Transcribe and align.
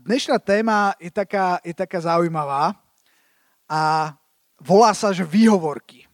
Dnešná 0.00 0.40
téma 0.40 0.96
je 0.96 1.12
taká, 1.12 1.60
je 1.60 1.76
taká 1.76 2.00
zaujímavá 2.00 2.72
a 3.68 3.80
volá 4.56 4.96
sa, 4.96 5.12
že 5.12 5.28
výhovorky. 5.28 6.08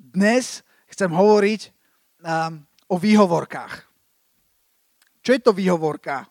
Dnes 0.00 0.64
chcem 0.88 1.12
hovoriť 1.12 1.68
um, 1.68 2.64
o 2.88 2.96
výhovorkách. 2.96 3.84
Čo 5.20 5.30
je 5.36 5.40
to 5.44 5.52
výhovorka? 5.52 6.24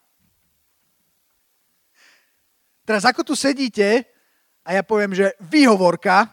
Teraz 2.89 3.05
ako 3.05 3.21
tu 3.21 3.33
sedíte 3.37 4.09
a 4.65 4.73
ja 4.73 4.81
poviem, 4.81 5.13
že 5.13 5.37
výhovorka, 5.45 6.25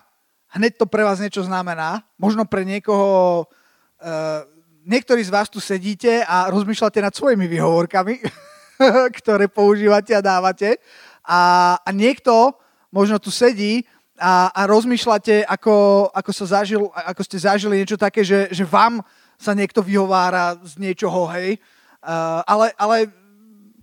hneď 0.56 0.80
to 0.80 0.88
pre 0.88 1.04
vás 1.04 1.20
niečo 1.20 1.44
znamená. 1.44 2.00
Možno 2.16 2.48
pre 2.48 2.64
niekoho, 2.64 3.44
uh, 3.44 4.40
niektorí 4.88 5.20
z 5.20 5.36
vás 5.36 5.52
tu 5.52 5.60
sedíte 5.60 6.24
a 6.24 6.48
rozmýšľate 6.48 7.04
nad 7.04 7.12
svojimi 7.12 7.44
výhovorkami. 7.44 8.24
ktoré 9.18 9.46
používate 9.46 10.16
a 10.16 10.24
dávate. 10.24 10.80
A, 11.24 11.76
a 11.80 11.90
niekto 11.92 12.56
možno 12.90 13.20
tu 13.20 13.28
sedí 13.30 13.84
a, 14.20 14.52
a 14.52 14.60
rozmýšľate, 14.68 15.48
ako, 15.48 16.08
ako, 16.12 16.30
sa 16.32 16.60
zažil, 16.60 16.92
ako 16.92 17.22
ste 17.24 17.38
zažili 17.40 17.80
niečo 17.80 17.96
také, 17.96 18.24
že, 18.24 18.52
že 18.52 18.64
vám 18.68 19.00
sa 19.40 19.56
niekto 19.56 19.80
vyhovára 19.80 20.60
z 20.60 20.76
niečoho, 20.76 21.24
hej. 21.32 21.56
Uh, 22.00 22.44
ale, 22.44 22.72
ale 22.76 23.08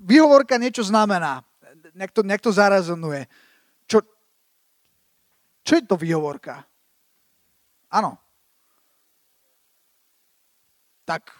výhovorka 0.01 0.57
niečo 0.61 0.85
znamená. 0.85 1.41
Nejak 1.97 2.13
to, 2.13 2.21
nejak 2.21 2.43
to 2.45 2.53
zarazonuje. 2.53 3.25
Čo, 3.89 4.05
čo 5.65 5.73
je 5.77 5.83
to 5.85 5.97
výhovorka? 5.97 6.61
Áno. 7.89 8.21
Tak 11.07 11.36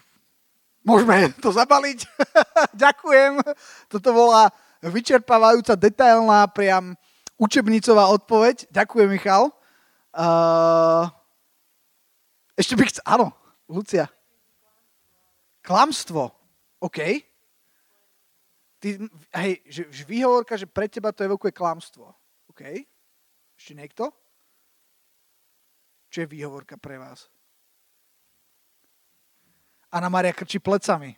Môžeme 0.88 1.36
to 1.44 1.52
zabaliť. 1.52 2.08
Ďakujem. 2.88 3.44
Toto 3.92 4.10
bola 4.16 4.48
vyčerpávajúca, 4.80 5.76
detailná, 5.76 6.48
priam 6.48 6.96
učebnicová 7.36 8.08
odpoveď. 8.16 8.72
Ďakujem, 8.72 9.10
Michal. 9.12 9.52
Uh, 10.16 11.12
ešte 12.56 12.80
by 12.80 12.88
chcel... 12.88 13.04
Áno, 13.04 13.36
Lucia. 13.68 14.08
Klamstvo. 15.60 16.32
OK. 16.80 17.00
Ty, 18.80 18.88
hej, 19.44 19.52
že, 19.68 19.82
že 19.92 20.04
výhovorka, 20.08 20.56
že 20.56 20.72
pre 20.72 20.88
teba 20.88 21.12
to 21.12 21.28
evokuje 21.28 21.52
klamstvo. 21.52 22.16
OK. 22.48 22.64
Ešte 23.60 23.76
niekto? 23.76 24.08
Čo 26.08 26.24
je 26.24 26.32
výhovorka 26.32 26.80
pre 26.80 26.96
vás? 26.96 27.28
Anna 29.92 30.10
Maria 30.12 30.36
krčí 30.36 30.60
plecami. 30.60 31.16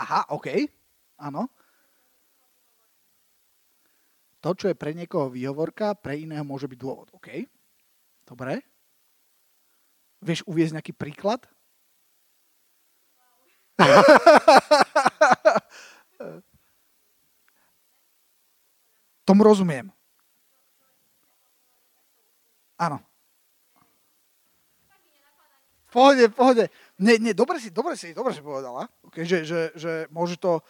Aha, 0.00 0.24
OK. 0.32 0.48
Áno. 1.20 1.50
To, 4.40 4.56
čo 4.56 4.72
je 4.72 4.78
pre 4.78 4.96
niekoho 4.96 5.28
výhovorka, 5.28 5.92
pre 5.92 6.16
iného 6.16 6.40
môže 6.40 6.64
byť 6.64 6.78
dôvod. 6.80 7.12
OK. 7.12 7.44
Dobre. 8.24 8.64
Vieš 10.24 10.48
uviezť 10.48 10.80
nejaký 10.80 10.96
príklad? 10.96 11.44
Tomu 19.28 19.44
rozumiem. 19.44 19.92
Áno. 22.80 23.09
Pohode, 25.90 26.24
pohode. 26.30 26.64
Nie, 26.96 27.18
nie, 27.18 27.34
dobre 27.34 27.58
si, 27.58 27.74
dobre 27.74 27.98
si, 27.98 28.14
dobre 28.14 28.32
si 28.32 28.40
povedala. 28.40 28.86
Okay, 29.10 29.26
že, 29.26 29.42
že, 29.42 29.74
že, 29.74 29.92
môže 30.14 30.38
to, 30.38 30.62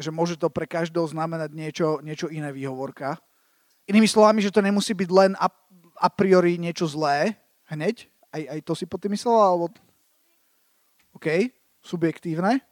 že 0.00 0.08
môže 0.08 0.40
to 0.40 0.48
pre 0.48 0.64
každého 0.64 1.04
znamenať 1.06 1.52
niečo, 1.52 2.00
niečo 2.00 2.26
iné 2.32 2.48
výhovorka. 2.50 3.20
Inými 3.84 4.08
slovami, 4.08 4.40
že 4.40 4.50
to 4.50 4.64
nemusí 4.64 4.96
byť 4.96 5.10
len 5.12 5.32
a, 5.36 5.46
a 6.00 6.08
priori 6.08 6.56
niečo 6.56 6.88
zlé 6.88 7.36
hneď. 7.68 8.08
Aj, 8.32 8.58
aj 8.58 8.60
to 8.64 8.72
si 8.72 8.88
po 8.88 8.96
tým 8.96 9.12
myslela? 9.12 9.44
Alebo... 9.44 9.70
OK, 11.12 11.52
subjektívne. 11.84 12.64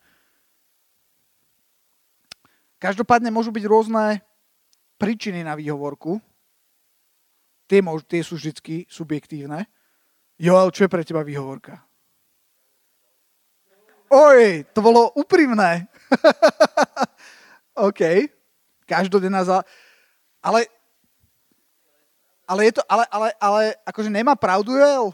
Každopádne 2.78 3.34
môžu 3.34 3.50
byť 3.50 3.64
rôzne 3.66 4.22
príčiny 4.96 5.42
na 5.42 5.58
výhovorku. 5.58 6.22
Tie, 7.68 7.82
môžu, 7.82 8.06
tie 8.06 8.22
sú 8.22 8.38
vždy 8.38 8.86
subjektívne. 8.86 9.66
Joel, 10.38 10.70
čo 10.70 10.86
je 10.86 10.92
pre 10.92 11.02
teba 11.02 11.26
výhovorka? 11.26 11.82
Oj, 14.08 14.64
to 14.70 14.80
bolo 14.80 15.10
úprimné. 15.18 15.90
OK. 17.90 18.30
Každodenná 18.86 19.44
za... 19.44 19.66
Ale, 20.40 20.64
ale 22.46 22.70
je 22.70 22.72
to, 22.78 22.82
ale, 22.88 23.04
ale, 23.10 23.28
ale 23.36 23.62
akože 23.84 24.08
nemá 24.08 24.38
pravdu, 24.38 24.78
Joel? 24.78 25.12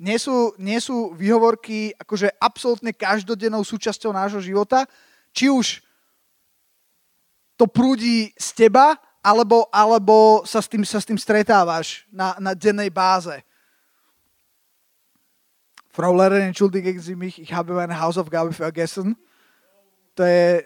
Nie 0.00 0.18
sú, 0.18 0.56
nie 0.58 0.80
sú 0.80 1.14
výhovorky 1.14 1.94
akože 1.94 2.34
absolútne 2.40 2.90
každodennou 2.90 3.62
súčasťou 3.62 4.10
nášho 4.10 4.42
života? 4.42 4.88
Či 5.30 5.52
už 5.52 5.66
to 7.54 7.68
prúdi 7.70 8.34
z 8.34 8.66
teba, 8.66 8.98
alebo, 9.22 9.70
alebo 9.70 10.42
sa, 10.42 10.58
s 10.58 10.66
tým, 10.66 10.82
sa 10.82 10.98
s 10.98 11.06
tým 11.06 11.20
stretávaš 11.20 12.02
na, 12.10 12.34
na 12.42 12.58
dennej 12.58 12.90
báze. 12.90 13.38
Frau 15.92 16.16
Lehrerin, 16.16 16.48
entschuldige 16.48 16.98
Sie 17.00 17.14
mich, 17.14 17.38
ich 17.38 17.52
habe 17.52 17.74
meine 17.74 18.00
Hausaufgabe 18.00 18.52
vergessen. 18.52 19.12
To 20.16 20.24
je 20.24 20.64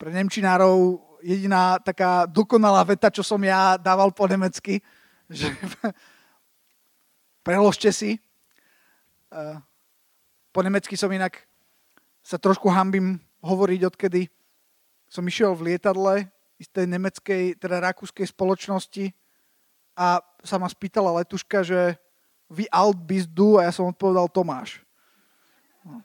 pre 0.00 0.08
Nemčinárov 0.08 0.96
jediná 1.20 1.76
taká 1.76 2.24
dokonalá 2.24 2.80
veta, 2.88 3.12
čo 3.12 3.20
som 3.20 3.36
ja 3.44 3.76
dával 3.76 4.08
po 4.16 4.24
nemecky. 4.24 4.80
Že 5.28 5.52
preložte 7.44 7.92
si. 7.92 8.16
Po 10.52 10.60
nemecky 10.64 10.96
som 10.96 11.12
inak 11.12 11.44
sa 12.24 12.40
trošku 12.40 12.72
hambím 12.72 13.20
hovoriť, 13.44 13.80
odkedy 13.92 14.32
som 15.04 15.28
išiel 15.28 15.52
v 15.52 15.76
lietadle 15.76 16.32
tej 16.72 16.88
nemeckej, 16.88 17.60
teda 17.60 17.76
rakúskej 17.76 18.24
spoločnosti 18.24 19.12
a 20.00 20.24
sa 20.40 20.56
ma 20.56 20.64
spýtala 20.64 21.12
letuška, 21.20 21.60
že 21.60 22.00
vy 22.50 22.64
alt 22.68 22.98
bist 23.00 23.30
du? 23.32 23.56
A 23.56 23.68
ja 23.68 23.72
som 23.72 23.88
odpovedal 23.88 24.28
Tomáš. 24.28 24.84
No, 25.84 26.00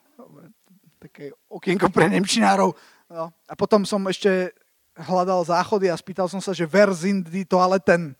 také 1.00 1.32
okienko 1.48 1.88
pre 1.92 2.12
Nemčinárov. 2.12 2.76
No. 3.10 3.32
A 3.48 3.54
potom 3.56 3.88
som 3.88 4.04
ešte 4.08 4.54
hľadal 5.00 5.48
záchody 5.48 5.88
a 5.88 5.96
spýtal 5.96 6.28
som 6.28 6.44
sa, 6.44 6.52
že 6.52 6.68
wer 6.68 6.92
sind 6.92 7.32
die 7.32 7.48
toaleten? 7.48 8.14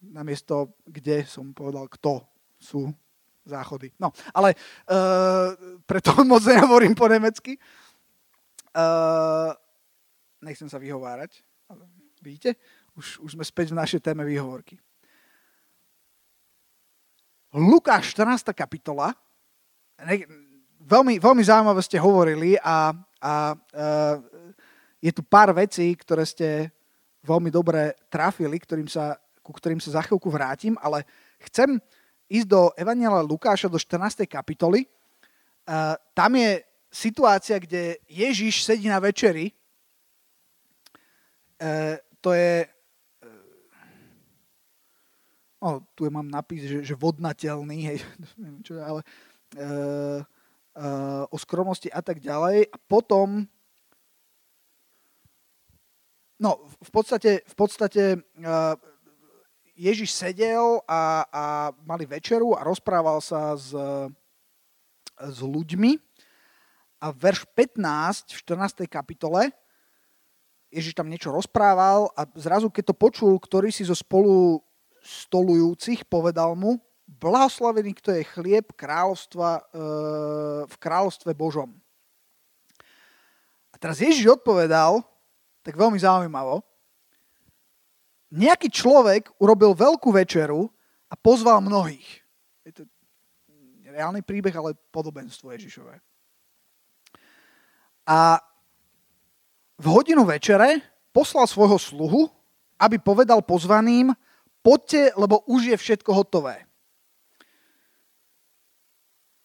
Namiesto 0.00 0.76
kde 0.86 1.26
som 1.26 1.50
povedal, 1.50 1.90
kto 1.90 2.22
sú 2.56 2.94
záchody. 3.46 3.90
No, 3.98 4.10
ale 4.34 4.54
uh, 4.90 5.54
preto 5.86 6.14
moc 6.26 6.42
nehovorím 6.46 6.94
po 6.94 7.06
nemecky. 7.10 7.58
Uh, 8.76 9.54
nechcem 10.42 10.70
sa 10.70 10.78
vyhovárať. 10.78 11.42
Vidíte? 12.22 12.58
Už, 12.98 13.22
už 13.22 13.30
sme 13.38 13.44
späť 13.46 13.70
v 13.72 13.78
našej 13.78 14.00
téme 14.02 14.26
výhovorky. 14.26 14.78
Lukáš 17.56 18.12
14. 18.12 18.52
kapitola. 18.52 19.16
Veľmi, 20.76 21.16
veľmi 21.16 21.40
zaujímavé 21.40 21.80
ste 21.80 21.96
hovorili 21.96 22.60
a, 22.60 22.92
a 23.16 23.56
uh, 23.56 24.20
je 25.00 25.08
tu 25.08 25.24
pár 25.24 25.56
vecí, 25.56 25.96
ktoré 25.96 26.28
ste 26.28 26.68
veľmi 27.24 27.48
dobre 27.48 27.96
trafili, 28.12 28.60
ktorým 28.60 28.84
sa, 28.92 29.16
ku 29.40 29.56
ktorým 29.56 29.80
sa 29.80 29.96
za 29.96 30.04
chvíľku 30.04 30.28
vrátim, 30.28 30.76
ale 30.84 31.08
chcem 31.48 31.80
ísť 32.28 32.44
do 32.44 32.76
Evangela 32.76 33.24
Lukáša 33.24 33.72
do 33.72 33.80
14. 33.80 34.28
kapitoly. 34.28 34.84
Uh, 35.64 35.96
tam 36.12 36.36
je 36.36 36.60
situácia, 36.92 37.56
kde 37.56 37.96
Ježiš 38.04 38.68
sedí 38.68 38.92
na 38.92 39.00
večeri. 39.00 39.48
Uh, 41.56 41.96
to 42.20 42.36
je 42.36 42.68
oh, 45.66 45.82
tu 45.98 46.06
je 46.06 46.12
mám 46.14 46.30
napis, 46.30 46.62
že, 46.62 46.86
že 46.86 46.94
vodnateľný, 46.94 47.78
hej, 47.90 47.98
neviem 48.40 48.62
čo, 48.62 48.78
ale 48.78 49.02
uh, 49.58 50.22
uh, 50.78 51.24
o 51.26 51.36
skromnosti 51.36 51.90
a 51.90 51.98
tak 51.98 52.22
ďalej. 52.22 52.70
A 52.70 52.76
potom, 52.86 53.50
no 56.38 56.50
v 56.78 56.90
podstate, 56.94 57.42
v 57.42 57.54
podstate 57.58 58.04
uh, 58.22 58.78
Ježiš 59.76 60.14
sedel 60.14 60.80
a, 60.88 61.26
a 61.28 61.44
mali 61.84 62.08
večeru 62.08 62.56
a 62.56 62.64
rozprával 62.64 63.20
sa 63.20 63.52
s, 63.60 63.76
s 65.20 65.38
ľuďmi. 65.44 66.00
A 66.96 67.12
verš 67.12 67.44
15 67.52 68.32
v 68.32 68.38
14. 68.40 68.88
kapitole 68.88 69.52
Ježiš 70.76 70.98
tam 70.98 71.06
niečo 71.06 71.30
rozprával 71.30 72.10
a 72.18 72.26
zrazu, 72.34 72.68
keď 72.68 72.90
to 72.90 72.94
počul, 72.96 73.32
ktorý 73.38 73.70
si 73.70 73.86
zo 73.86 73.94
spolu 73.94 74.60
stolujúcich 75.06 76.02
povedal 76.10 76.58
mu, 76.58 76.82
blahoslavený, 77.06 77.94
kto 78.02 78.10
je 78.18 78.26
chlieb 78.26 78.74
kráľovstva, 78.74 79.50
e, 79.56 79.62
v 80.66 80.76
kráľovstve 80.82 81.30
Božom. 81.38 81.70
A 83.70 83.78
teraz 83.78 84.02
Ježiš 84.02 84.42
odpovedal, 84.42 85.06
tak 85.62 85.78
veľmi 85.78 85.96
zaujímavo, 86.02 86.66
nejaký 88.34 88.66
človek 88.68 89.30
urobil 89.38 89.70
veľkú 89.72 90.10
večeru 90.10 90.66
a 91.06 91.14
pozval 91.14 91.62
mnohých. 91.62 92.26
Je 92.66 92.72
to 92.74 92.82
reálny 93.86 94.20
príbeh, 94.20 94.52
ale 94.52 94.74
podobenstvo 94.90 95.54
Ježišové. 95.54 96.02
A 98.06 98.42
v 99.78 99.86
hodinu 99.86 100.26
večere 100.26 100.82
poslal 101.14 101.46
svojho 101.46 101.78
sluhu, 101.78 102.22
aby 102.76 102.98
povedal 103.00 103.40
pozvaným, 103.40 104.12
poďte, 104.66 105.14
lebo 105.14 105.46
už 105.46 105.70
je 105.70 105.76
všetko 105.78 106.10
hotové. 106.10 106.66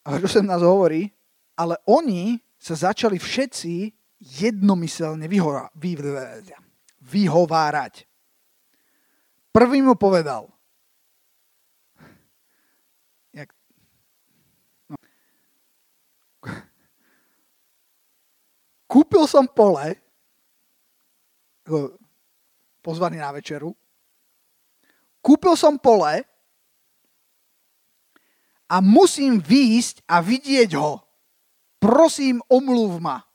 A 0.01 0.17
sem 0.25 0.41
nás 0.41 0.65
hovorí, 0.65 1.13
ale 1.53 1.77
oni 1.85 2.41
sa 2.57 2.89
začali 2.89 3.21
všetci 3.21 3.93
jednomyselne 4.17 5.29
vyhovárať. 6.97 8.09
Prvý 9.53 9.85
mu 9.85 9.93
povedal, 9.93 10.49
jak, 13.29 13.53
no. 14.89 14.97
kúpil 18.89 19.29
som 19.29 19.45
pole, 19.45 20.01
pozvaný 22.81 23.21
na 23.21 23.29
večeru, 23.35 23.77
kúpil 25.21 25.55
som 25.55 25.77
pole 25.77 26.25
a 28.71 28.75
musím 28.81 29.39
výjsť 29.39 30.03
a 30.09 30.19
vidieť 30.19 30.75
ho. 30.75 30.99
Prosím, 31.81 32.43
omluv 32.45 33.01
ma. 33.01 33.25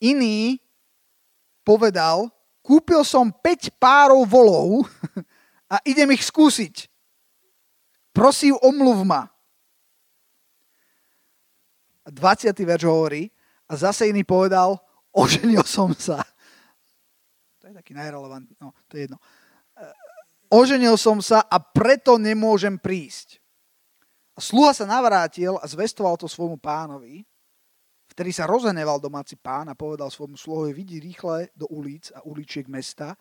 Iný 0.00 0.60
povedal, 1.66 2.28
kúpil 2.60 3.04
som 3.04 3.30
5 3.30 3.78
párov 3.80 4.22
volov 4.26 4.88
a 5.72 5.82
idem 5.84 6.14
ich 6.14 6.24
skúsiť. 6.26 6.90
Prosím, 8.16 8.56
omluv 8.64 9.04
ma. 9.04 9.28
A 12.06 12.08
20. 12.08 12.54
verš 12.54 12.86
hovorí, 12.86 13.28
a 13.66 13.74
zase 13.74 14.08
iný 14.08 14.22
povedal, 14.22 14.78
oženil 15.22 15.66
som 15.66 15.90
sa. 15.94 16.22
To 17.62 17.70
je 17.70 17.74
taký 17.74 17.98
najrelevantný, 17.98 18.54
no, 18.62 18.70
to 18.86 18.96
je 18.96 19.10
jedno. 19.10 19.18
Oženil 20.46 20.94
som 20.94 21.18
sa 21.18 21.42
a 21.42 21.58
preto 21.58 22.16
nemôžem 22.22 22.78
prísť. 22.78 23.42
A 24.36 24.40
sluha 24.44 24.70
sa 24.76 24.86
navrátil 24.86 25.56
a 25.58 25.64
zvestoval 25.64 26.14
to 26.20 26.28
svojmu 26.28 26.60
pánovi, 26.60 27.24
vtedy 28.12 28.30
sa 28.36 28.44
rozeneval 28.44 29.00
domáci 29.00 29.34
pán 29.34 29.66
a 29.72 29.78
povedal 29.78 30.12
svojmu 30.12 30.36
sluhovi, 30.36 30.76
vidí 30.76 31.00
rýchle 31.00 31.50
do 31.56 31.64
ulic 31.72 32.12
a 32.12 32.20
uličiek 32.22 32.68
mesta 32.68 33.16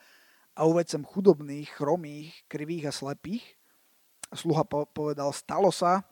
a 0.56 0.68
uved 0.68 0.88
sem 0.88 1.04
chudobných, 1.04 1.72
chromých, 1.72 2.32
krivých 2.52 2.92
a 2.92 2.96
slepých. 2.96 3.44
A 4.32 4.36
sluha 4.36 4.68
povedal, 4.68 5.32
stalo 5.32 5.72
sa, 5.72 6.04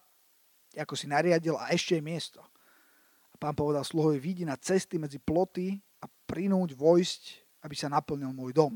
ako 0.74 0.96
si 0.96 1.06
nariadil 1.12 1.60
a 1.60 1.70
ešte 1.76 2.00
je 2.00 2.04
miesto. 2.04 2.42
A 3.32 3.36
pán 3.36 3.54
povedal 3.54 3.84
sluhovi, 3.84 4.18
vidí 4.18 4.44
na 4.48 4.56
cesty 4.56 4.96
medzi 4.98 5.20
ploty 5.20 5.78
a 6.00 6.08
prinúť 6.28 6.74
vojsť, 6.74 7.22
aby 7.64 7.76
sa 7.76 7.92
naplnil 7.92 8.32
môj 8.32 8.52
dom. 8.56 8.74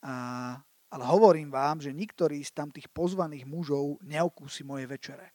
A 0.00 0.56
ale 0.90 1.04
hovorím 1.06 1.54
vám, 1.54 1.78
že 1.78 1.94
niktorý 1.94 2.42
z 2.42 2.50
tam 2.50 2.68
tých 2.74 2.90
pozvaných 2.90 3.46
mužov 3.46 4.02
neokúsi 4.02 4.66
moje 4.66 4.90
večere. 4.90 5.30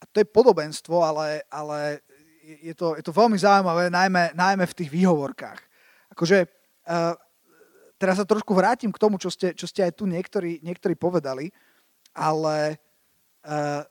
A 0.00 0.08
to 0.08 0.24
je 0.24 0.32
podobenstvo, 0.32 0.96
ale, 1.04 1.44
ale 1.52 2.00
je, 2.40 2.72
to, 2.72 2.96
je 2.96 3.04
to 3.04 3.12
veľmi 3.12 3.36
zaujímavé, 3.36 3.92
najmä, 3.92 4.32
najmä 4.32 4.64
v 4.64 4.76
tých 4.80 4.88
výhovorkách. 4.88 5.60
Akože, 6.16 6.48
uh, 6.88 7.12
teraz 8.00 8.16
sa 8.16 8.24
trošku 8.24 8.56
vrátim 8.56 8.88
k 8.88 9.02
tomu, 9.02 9.20
čo 9.20 9.28
ste, 9.28 9.52
čo 9.52 9.68
ste 9.68 9.84
aj 9.84 9.92
tu 10.00 10.08
niektorí, 10.08 10.64
niektorí 10.64 10.96
povedali, 10.96 11.52
ale 12.16 12.80
uh, 13.44 13.84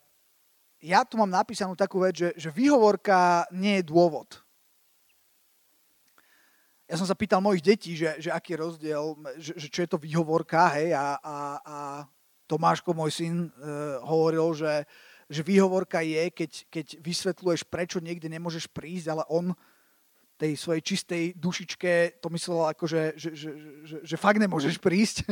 ja 0.81 1.05
tu 1.05 1.21
mám 1.21 1.29
napísanú 1.29 1.77
takú 1.77 2.01
vec, 2.01 2.17
že, 2.17 2.29
že 2.33 2.49
výhovorka 2.49 3.45
nie 3.53 3.77
je 3.79 3.85
dôvod 3.85 4.41
ja 6.89 6.95
som 6.97 7.05
sa 7.05 7.13
pýtal 7.13 7.37
mojich 7.37 7.61
detí, 7.61 7.93
že, 7.93 8.17
že 8.17 8.33
aký 8.33 8.57
je 8.57 8.63
rozdiel, 8.65 9.03
že, 9.37 9.53
že 9.61 9.67
čo 9.69 9.85
je 9.85 9.89
to 9.93 10.01
výhovorka, 10.01 10.73
hej, 10.73 10.97
a, 10.97 11.21
a, 11.21 11.35
a 11.61 11.77
Tomáško, 12.49 12.97
môj 12.97 13.13
syn, 13.13 13.35
e, 13.45 13.49
hovoril, 14.01 14.57
že, 14.57 14.89
že 15.29 15.45
výhovorka 15.45 16.01
je, 16.01 16.33
keď, 16.33 16.51
keď 16.65 16.85
vysvetľuješ, 16.97 17.61
prečo 17.69 18.01
niekde 18.01 18.25
nemôžeš 18.25 18.65
prísť, 18.73 19.13
ale 19.13 19.23
on 19.29 19.53
tej 20.39 20.57
svojej 20.57 20.81
čistej 20.81 21.23
dušičke 21.37 22.17
to 22.23 22.27
myslel 22.33 22.65
ako, 22.73 22.89
že, 22.89 23.13
že, 23.13 23.29
že, 23.37 23.49
že, 23.85 23.97
že 24.01 24.15
fakt 24.17 24.41
nemôžeš 24.41 24.81
prísť. 24.81 25.29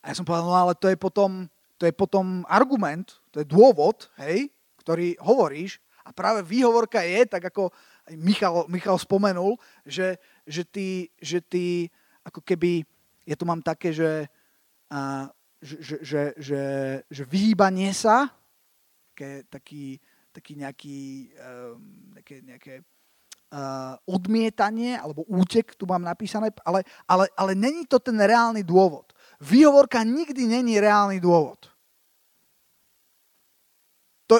A 0.00 0.08
ja 0.08 0.14
som 0.14 0.24
povedal, 0.24 0.46
no 0.46 0.54
ale 0.54 0.78
to 0.78 0.88
je 0.88 0.96
potom, 0.96 1.50
to 1.74 1.84
je 1.84 1.92
potom 1.92 2.46
argument, 2.46 3.18
to 3.34 3.42
je 3.42 3.46
dôvod, 3.50 4.08
hej, 4.22 4.46
ktorý 4.80 5.18
hovoríš. 5.18 5.82
A 6.06 6.14
práve 6.14 6.40
výhovorka 6.46 7.02
je, 7.02 7.26
tak 7.26 7.50
ako 7.50 7.68
Michal, 8.16 8.64
Michal 8.68 8.98
spomenul, 8.98 9.56
že, 9.84 10.16
že 10.46 10.64
ty, 10.64 11.10
že 11.20 11.40
ty 11.40 11.90
ako 12.24 12.40
keby, 12.40 12.84
ja 13.28 13.36
tu 13.36 13.44
mám 13.44 13.60
také, 13.60 13.92
že, 13.92 14.28
a, 14.92 15.28
že, 15.60 15.76
že, 15.80 15.96
že, 16.02 16.22
že, 16.36 16.62
že 17.10 17.22
vyhýbanie 17.24 17.92
sa, 17.92 18.32
také, 19.12 19.42
taký, 19.50 19.84
taký 20.30 20.52
nejaký, 20.54 20.98
um, 21.34 21.82
nejaké, 22.14 22.36
nejaké 22.46 22.74
uh, 23.50 23.98
odmietanie 24.06 24.94
alebo 24.94 25.26
útek, 25.26 25.74
tu 25.74 25.90
mám 25.90 26.06
napísané, 26.06 26.54
ale, 26.62 26.86
ale, 27.10 27.26
ale 27.34 27.52
není 27.58 27.82
to 27.90 27.98
ten 27.98 28.14
reálny 28.14 28.62
dôvod. 28.62 29.10
Výhovorka 29.42 30.06
nikdy 30.06 30.46
není 30.46 30.78
reálny 30.78 31.18
dôvod. 31.18 31.66
To, 34.28 34.38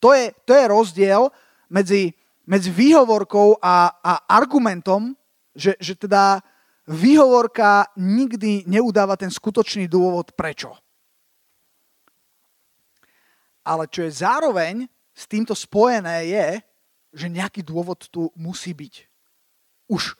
to, 0.00 0.10
je, 0.16 0.32
to 0.42 0.52
je 0.56 0.64
rozdiel 0.66 1.22
medzi, 1.70 2.16
medzi 2.48 2.72
výhovorkou 2.72 3.60
a, 3.60 3.92
a 4.00 4.12
argumentom, 4.24 5.12
že, 5.52 5.76
že 5.76 5.92
teda 5.92 6.40
výhovorka 6.88 7.92
nikdy 8.00 8.64
neudáva 8.64 9.20
ten 9.20 9.28
skutočný 9.28 9.84
dôvod 9.84 10.32
prečo. 10.32 10.72
Ale 13.68 13.84
čo 13.92 14.08
je 14.08 14.24
zároveň 14.24 14.88
s 15.12 15.28
týmto 15.28 15.52
spojené 15.52 16.24
je, 16.24 16.48
že 17.12 17.28
nejaký 17.28 17.60
dôvod 17.60 18.08
tu 18.08 18.32
musí 18.32 18.72
byť. 18.72 18.94
Už, 19.92 20.16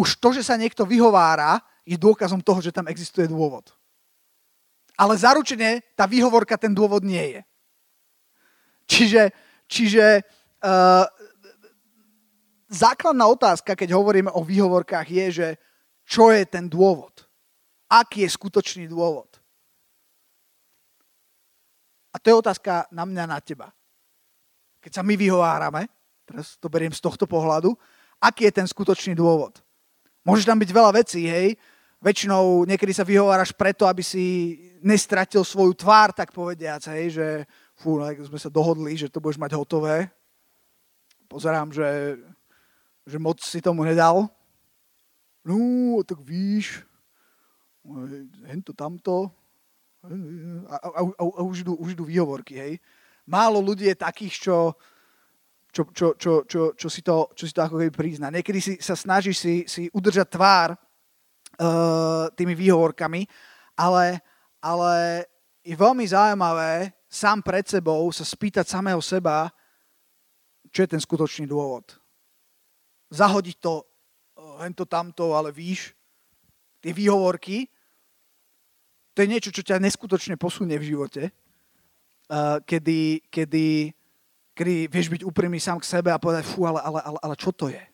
už 0.00 0.08
to, 0.16 0.28
že 0.32 0.48
sa 0.48 0.56
niekto 0.56 0.88
vyhovára, 0.88 1.60
je 1.84 2.00
dôkazom 2.00 2.40
toho, 2.40 2.64
že 2.64 2.72
tam 2.72 2.88
existuje 2.88 3.28
dôvod. 3.28 3.68
Ale 4.96 5.12
zaručene 5.12 5.84
tá 5.92 6.08
výhovorka 6.08 6.56
ten 6.56 6.72
dôvod 6.72 7.04
nie 7.04 7.36
je. 7.36 7.40
Čiže, 8.86 9.22
čiže 9.68 10.04
uh, 10.64 11.04
základná 12.70 13.26
otázka, 13.26 13.78
keď 13.78 13.94
hovoríme 13.94 14.30
o 14.30 14.42
výhovorkách, 14.42 15.06
je, 15.10 15.26
že 15.30 15.48
čo 16.06 16.30
je 16.30 16.46
ten 16.46 16.70
dôvod? 16.70 17.26
Aký 17.90 18.26
je 18.26 18.30
skutočný 18.30 18.86
dôvod? 18.90 19.30
A 22.14 22.16
to 22.18 22.32
je 22.32 22.40
otázka 22.40 22.88
na 22.90 23.04
mňa, 23.04 23.24
na 23.28 23.38
teba. 23.42 23.68
Keď 24.80 24.92
sa 24.98 25.02
my 25.02 25.14
vyhovárame, 25.18 25.90
teraz 26.24 26.56
to 26.56 26.70
beriem 26.70 26.94
z 26.94 27.02
tohto 27.02 27.28
pohľadu, 27.28 27.74
aký 28.22 28.48
je 28.48 28.56
ten 28.62 28.66
skutočný 28.66 29.12
dôvod? 29.12 29.60
Môže 30.26 30.46
tam 30.48 30.58
byť 30.58 30.70
veľa 30.72 30.90
vecí, 30.96 31.28
hej? 31.28 31.54
Väčšinou 32.02 32.66
niekedy 32.66 32.92
sa 32.94 33.06
vyhováraš 33.06 33.54
preto, 33.54 33.86
aby 33.86 34.02
si 34.02 34.58
nestratil 34.82 35.42
svoju 35.46 35.74
tvár, 35.74 36.14
tak 36.14 36.34
povediac, 36.34 36.82
hej? 36.90 37.14
Že 37.14 37.26
fú, 37.76 38.00
no, 38.00 38.08
sme 38.08 38.40
sa 38.40 38.50
dohodli, 38.50 38.96
že 38.96 39.12
to 39.12 39.22
budeš 39.22 39.38
mať 39.38 39.52
hotové. 39.54 40.10
Pozerám, 41.28 41.74
že 41.74 42.18
že 43.06 43.22
moc 43.22 43.38
si 43.38 43.62
tomu 43.62 43.86
nedal. 43.86 44.26
No, 45.46 46.02
tak 46.02 46.18
víš, 46.26 46.82
hento 48.50 48.74
tamto. 48.74 49.30
A, 50.66 50.74
a, 50.74 50.88
a, 50.98 51.22
a 51.22 51.40
už, 51.46 51.62
idú, 51.62 51.78
už 51.78 51.94
idú 51.94 52.04
výhovorky, 52.04 52.58
hej. 52.58 52.72
Málo 53.26 53.62
ľudí 53.62 53.86
je 53.86 53.94
takých, 53.98 54.34
čo, 54.38 54.58
čo, 55.70 55.82
čo, 55.94 56.06
čo, 56.18 56.32
čo, 56.46 56.62
čo, 56.74 56.88
si, 56.90 57.02
to, 57.02 57.30
čo 57.34 57.44
si 57.46 57.54
to 57.54 57.62
ako 57.62 57.78
keby 57.78 57.90
prizná. 57.94 58.30
Niekedy 58.30 58.58
si, 58.58 58.74
sa 58.82 58.98
snažíš 58.98 59.38
si, 59.38 59.54
si 59.66 59.82
udržať 59.90 60.26
tvár 60.30 60.68
uh, 60.74 62.30
tými 62.34 62.54
výhovorkami, 62.54 63.26
ale, 63.78 64.22
ale 64.62 65.26
je 65.62 65.74
veľmi 65.74 66.06
zaujímavé 66.06 66.94
sám 67.10 67.42
pred 67.42 67.66
sebou 67.66 68.06
sa 68.14 68.22
spýtať 68.22 68.66
samého 68.66 69.02
seba, 69.02 69.50
čo 70.70 70.86
je 70.86 70.90
ten 70.90 71.02
skutočný 71.02 71.50
dôvod 71.50 72.05
zahodiť 73.12 73.56
to 73.60 73.84
hento 74.60 74.84
tamto, 74.88 75.36
ale 75.36 75.52
víš, 75.52 75.92
tie 76.80 76.92
výhovorky, 76.92 77.68
to 79.16 79.24
je 79.24 79.32
niečo, 79.32 79.50
čo 79.52 79.64
ťa 79.64 79.80
neskutočne 79.80 80.36
posunie 80.36 80.76
v 80.76 80.92
živote, 80.92 81.32
kedy, 82.68 83.24
kedy 83.32 83.96
kedy 84.56 84.88
vieš 84.88 85.12
byť 85.12 85.22
úprimný 85.28 85.60
sám 85.60 85.76
k 85.84 86.00
sebe 86.00 86.08
a 86.08 86.16
povedať, 86.16 86.48
fú, 86.48 86.64
ale, 86.64 86.80
ale, 86.80 87.04
ale, 87.04 87.18
ale 87.20 87.34
čo 87.36 87.52
to 87.52 87.68
je? 87.68 87.84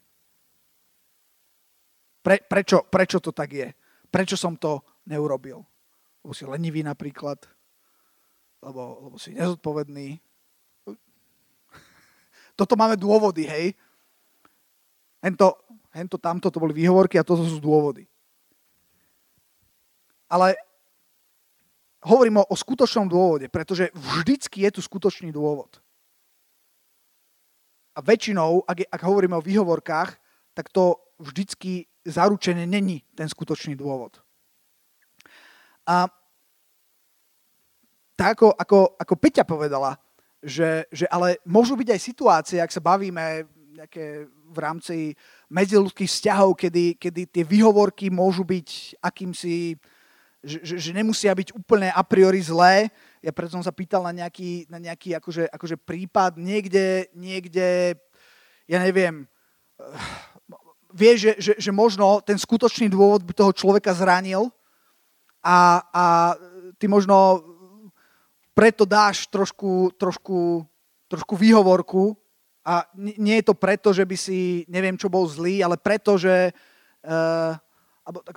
Pre, 2.23 2.39
prečo, 2.47 2.87
prečo 2.87 3.19
to 3.19 3.35
tak 3.35 3.51
je? 3.51 3.69
Prečo 4.07 4.39
som 4.39 4.55
to 4.55 4.79
neurobil? 5.11 5.59
Lebo 6.23 6.31
si 6.31 6.47
lenivý 6.47 6.87
napríklad, 6.87 7.43
lebo, 8.63 9.11
lebo 9.11 9.17
si 9.19 9.35
nezodpovedný. 9.35 10.23
Toto 12.59 12.79
máme 12.79 12.95
dôvody, 12.95 13.43
hej? 13.43 13.75
Hento, 15.23 15.55
hento 15.95 16.19
tamto 16.19 16.51
to 16.51 16.59
boli 16.59 16.75
výhovorky 16.75 17.15
a 17.17 17.27
toto 17.27 17.47
sú 17.47 17.63
dôvody. 17.63 18.11
Ale 20.27 20.59
hovorím 22.03 22.43
o, 22.43 22.45
o 22.51 22.57
skutočnom 22.59 23.07
dôvode, 23.07 23.47
pretože 23.47 23.95
vždycky 23.95 24.67
je 24.67 24.71
tu 24.75 24.81
skutočný 24.83 25.31
dôvod. 25.31 25.79
A 27.95 28.01
väčšinou, 28.03 28.67
ak, 28.67 28.77
je, 28.83 28.87
ak 28.89 29.03
hovoríme 29.05 29.39
o 29.39 29.45
výhovorkách, 29.45 30.11
tak 30.57 30.67
to 30.75 30.99
vždycky 31.21 31.87
zaručené 32.03 32.67
není 32.67 33.07
ten 33.15 33.29
skutočný 33.31 33.79
dôvod. 33.79 34.19
A 35.87 36.11
tak 38.17 38.39
ako, 38.39 38.55
ako, 38.59 38.79
ako 38.99 39.15
Peťa 39.17 39.45
povedala, 39.47 39.99
že, 40.43 40.91
že 40.91 41.07
ale 41.07 41.39
môžu 41.47 41.79
byť 41.79 41.89
aj 41.95 42.01
situácie, 42.03 42.59
ak 42.59 42.75
sa 42.75 42.83
bavíme 42.83 43.47
nejaké 43.73 44.29
v 44.29 44.59
rámci 44.61 44.97
medziludských 45.49 46.05
vzťahov, 46.05 46.61
kedy, 46.61 47.01
kedy 47.01 47.25
tie 47.25 47.45
výhovorky 47.45 48.13
môžu 48.13 48.45
byť 48.45 49.01
akýmsi, 49.01 49.81
že, 50.45 50.77
že, 50.77 50.91
nemusia 50.93 51.33
byť 51.33 51.57
úplne 51.57 51.89
a 51.89 52.03
priori 52.05 52.45
zlé. 52.45 52.93
Ja 53.25 53.33
preto 53.33 53.57
som 53.57 53.65
sa 53.65 53.73
pýtal 53.73 54.05
na 54.05 54.13
nejaký, 54.13 54.69
na 54.69 54.77
nejaký 54.77 55.17
akože, 55.17 55.49
akože 55.49 55.77
prípad 55.81 56.37
niekde, 56.37 57.09
niekde, 57.17 57.97
ja 58.69 58.77
neviem, 58.77 59.25
vie, 60.93 61.13
že, 61.17 61.41
že, 61.41 61.53
že 61.57 61.73
možno 61.73 62.21
ten 62.21 62.37
skutočný 62.37 62.93
dôvod 62.93 63.25
by 63.25 63.33
toho 63.33 63.57
človeka 63.57 63.97
zranil 63.97 64.53
a, 65.41 65.81
a 65.89 66.05
ty 66.77 66.93
možno 66.93 67.41
preto 68.53 68.85
dáš 68.85 69.25
trošku, 69.33 69.97
trošku, 69.97 70.61
trošku 71.09 71.35
výhovorku 71.41 72.21
a 72.63 72.87
nie 72.95 73.43
je 73.43 73.47
to 73.51 73.55
preto, 73.59 73.91
že 73.91 74.07
by 74.07 74.17
si 74.17 74.63
neviem 74.71 74.95
čo 74.95 75.11
bol 75.11 75.27
zlý, 75.27 75.67
ale 75.67 75.75
preto, 75.75 76.15
že 76.15 76.55
uh, 77.03 77.59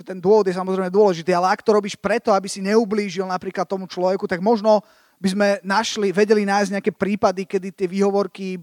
ten 0.06 0.22
dôvod 0.22 0.46
je 0.46 0.58
samozrejme 0.58 0.90
dôležitý, 0.94 1.34
ale 1.34 1.54
ak 1.54 1.66
to 1.66 1.74
robíš 1.74 1.98
preto, 1.98 2.30
aby 2.34 2.46
si 2.46 2.62
neublížil 2.62 3.26
napríklad 3.26 3.66
tomu 3.66 3.90
človeku, 3.90 4.30
tak 4.30 4.42
možno 4.42 4.82
by 5.18 5.30
sme 5.32 5.48
našli, 5.66 6.14
vedeli 6.14 6.46
nájsť 6.46 6.74
nejaké 6.74 6.92
prípady, 6.94 7.50
kedy 7.50 7.74
tie 7.74 7.88
výhovorky 7.90 8.62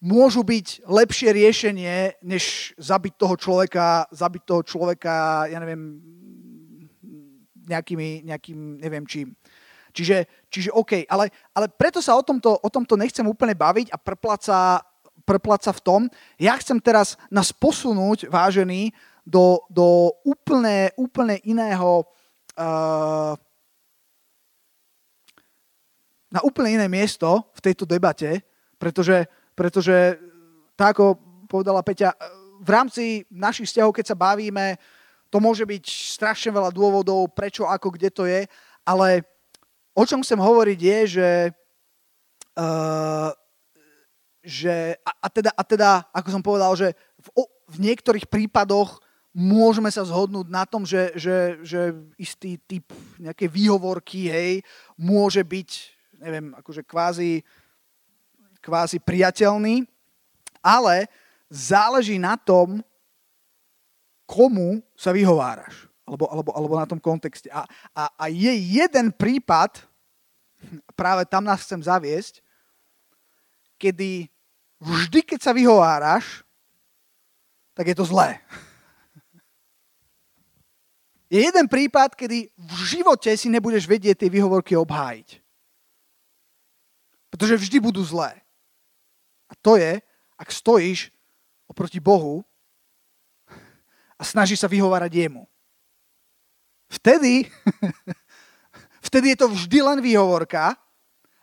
môžu 0.00 0.40
byť 0.40 0.88
lepšie 0.88 1.28
riešenie, 1.32 1.96
než 2.24 2.72
zabiť 2.80 3.14
toho 3.20 3.36
človeka, 3.36 4.08
zabiť 4.08 4.42
toho 4.48 4.62
človeka, 4.64 5.44
ja 5.48 5.60
neviem, 5.60 6.00
nejakými, 7.68 8.24
nejakým, 8.24 8.80
neviem 8.80 9.04
čím. 9.06 9.36
Čiže, 9.90 10.48
čiže 10.50 10.70
OK, 10.70 11.04
ale, 11.06 11.30
ale 11.54 11.66
preto 11.68 11.98
sa 12.02 12.14
o 12.16 12.22
tomto, 12.22 12.58
o 12.58 12.68
tomto 12.70 12.94
nechcem 12.96 13.26
úplne 13.26 13.54
baviť 13.54 13.90
a 13.90 13.96
prpláca, 13.98 14.82
prpláca 15.26 15.70
v 15.74 15.84
tom. 15.84 16.00
Ja 16.40 16.56
chcem 16.58 16.78
teraz 16.78 17.18
nás 17.28 17.50
posunúť, 17.50 18.30
vážený, 18.30 18.94
do, 19.26 19.62
do 19.68 20.16
úplne, 20.24 20.90
úplne 20.96 21.38
iného 21.44 22.02
uh, 22.56 23.36
na 26.30 26.40
úplne 26.46 26.78
iné 26.78 26.86
miesto 26.86 27.46
v 27.54 27.60
tejto 27.60 27.84
debate, 27.84 28.42
pretože 28.80 29.26
pretože 29.60 30.16
tak 30.72 30.96
ako 30.96 31.20
povedala 31.44 31.84
Peťa, 31.84 32.16
v 32.64 32.68
rámci 32.72 33.28
našich 33.28 33.68
vzťahov, 33.68 33.92
keď 33.92 34.06
sa 34.08 34.16
bavíme, 34.16 34.80
to 35.28 35.36
môže 35.36 35.68
byť 35.68 35.84
strašne 36.16 36.48
veľa 36.48 36.72
dôvodov, 36.72 37.28
prečo, 37.36 37.68
ako, 37.68 37.92
kde 37.92 38.08
to 38.08 38.24
je, 38.24 38.48
ale 38.88 39.20
o 39.94 40.02
čom 40.06 40.22
chcem 40.22 40.38
hovoriť 40.38 40.78
je, 40.78 40.98
že, 41.06 41.30
uh, 42.58 43.30
že 44.42 44.96
a, 45.02 45.10
a, 45.24 45.28
teda, 45.28 45.50
a 45.54 45.62
teda, 45.62 45.90
ako 46.14 46.28
som 46.30 46.42
povedal, 46.42 46.72
že 46.78 46.94
v, 47.20 47.28
v 47.70 47.76
niektorých 47.90 48.26
prípadoch 48.30 49.02
môžeme 49.30 49.90
sa 49.90 50.02
zhodnúť 50.02 50.46
na 50.50 50.66
tom, 50.66 50.82
že, 50.82 51.14
že, 51.14 51.62
že 51.62 51.94
istý 52.18 52.58
typ 52.66 52.90
nejakej 53.18 53.48
výhovorky, 53.50 54.26
hej, 54.26 54.52
môže 54.98 55.42
byť, 55.42 55.70
neviem, 56.18 56.50
akože 56.58 56.82
kvázi 56.82 57.42
kvázi 58.60 59.00
priateľný, 59.00 59.88
ale 60.60 61.08
záleží 61.48 62.20
na 62.20 62.36
tom, 62.36 62.84
komu 64.28 64.84
sa 64.94 65.10
vyhováraš. 65.10 65.89
Alebo, 66.10 66.26
alebo, 66.26 66.50
alebo 66.50 66.74
na 66.74 66.90
tom 66.90 66.98
kontexte. 66.98 67.46
A, 67.54 67.70
a, 67.94 68.10
a 68.18 68.24
je 68.26 68.50
jeden 68.50 69.14
prípad, 69.14 69.78
práve 70.98 71.22
tam 71.30 71.46
nás 71.46 71.62
chcem 71.62 71.78
zaviesť, 71.78 72.42
kedy 73.78 74.26
vždy, 74.82 75.22
keď 75.22 75.38
sa 75.38 75.54
vyhováraš, 75.54 76.42
tak 77.78 77.94
je 77.94 77.96
to 77.96 78.04
zlé. 78.04 78.36
Je 81.30 81.46
jeden 81.46 81.70
prípad, 81.70 82.18
kedy 82.18 82.50
v 82.50 82.80
živote 82.90 83.30
si 83.38 83.46
nebudeš 83.46 83.86
vedieť 83.86 84.18
tie 84.18 84.26
výhovorky 84.26 84.74
obhájiť. 84.74 85.38
Pretože 87.30 87.54
vždy 87.54 87.78
budú 87.78 88.02
zlé. 88.02 88.42
A 89.46 89.54
to 89.54 89.78
je, 89.78 90.02
ak 90.34 90.50
stojíš 90.50 91.14
oproti 91.70 92.02
Bohu 92.02 92.42
a 94.18 94.22
snažíš 94.26 94.58
sa 94.58 94.66
vyhovárať 94.66 95.30
jemu. 95.30 95.46
Vtedy, 96.90 97.46
vtedy 99.06 99.26
je 99.32 99.38
to 99.38 99.46
vždy 99.48 99.78
len 99.78 99.98
výhovorka 100.02 100.74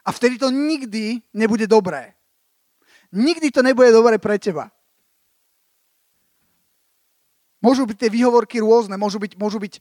a 0.04 0.10
vtedy 0.12 0.36
to 0.36 0.52
nikdy 0.52 1.24
nebude 1.32 1.64
dobré. 1.68 2.14
Nikdy 3.16 3.56
to 3.56 3.64
nebude 3.64 3.88
dobré 3.96 4.20
pre 4.20 4.36
teba. 4.36 4.68
Môžu 7.64 7.88
byť 7.88 7.98
tie 7.98 8.12
výhovorky 8.12 8.60
rôzne, 8.60 9.00
môžu, 9.00 9.18
byť, 9.18 9.34
môžu, 9.40 9.58
byť, 9.58 9.80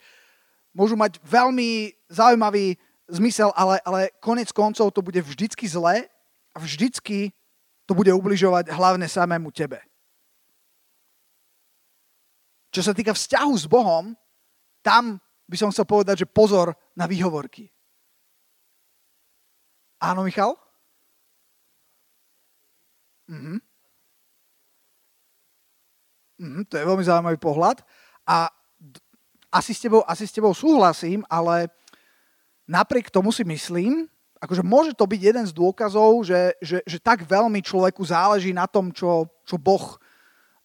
môžu 0.72 0.94
mať 0.96 1.18
veľmi 1.20 1.92
zaujímavý 2.08 2.78
zmysel, 3.10 3.52
ale, 3.52 3.82
ale 3.84 4.14
konec 4.22 4.48
koncov 4.54 4.94
to 4.94 5.02
bude 5.02 5.18
vždycky 5.20 5.66
zlé 5.68 6.08
a 6.54 6.62
vždycky 6.62 7.34
to 7.84 7.92
bude 7.94 8.10
ubližovať 8.10 8.72
hlavne 8.72 9.06
samému 9.06 9.52
tebe. 9.52 9.82
Čo 12.72 12.90
sa 12.90 12.92
týka 12.96 13.12
vzťahu 13.14 13.52
s 13.54 13.66
Bohom, 13.68 14.16
tam 14.80 15.20
by 15.46 15.56
som 15.56 15.70
chcel 15.70 15.86
povedať, 15.86 16.26
že 16.26 16.30
pozor 16.30 16.74
na 16.98 17.06
výhovorky. 17.06 17.70
Áno, 20.02 20.26
Michal? 20.26 20.54
Mhm. 23.26 23.58
Mhm, 26.36 26.68
to 26.68 26.76
je 26.76 26.84
veľmi 26.84 27.04
zaujímavý 27.04 27.38
pohľad. 27.40 27.80
A 28.28 28.52
asi 29.48 29.72
s, 29.72 29.80
tebou, 29.80 30.04
asi 30.04 30.28
s 30.28 30.34
tebou 30.36 30.52
súhlasím, 30.52 31.24
ale 31.32 31.72
napriek 32.68 33.08
tomu 33.08 33.32
si 33.32 33.40
myslím, 33.46 34.04
akože 34.36 34.60
môže 34.60 34.92
to 34.92 35.08
byť 35.08 35.20
jeden 35.22 35.44
z 35.48 35.52
dôkazov, 35.56 36.28
že, 36.28 36.52
že, 36.60 36.84
že 36.84 36.98
tak 37.00 37.24
veľmi 37.24 37.64
človeku 37.64 38.04
záleží 38.04 38.52
na 38.52 38.68
tom, 38.68 38.92
čo, 38.92 39.24
čo 39.48 39.56
Boh, 39.56 39.96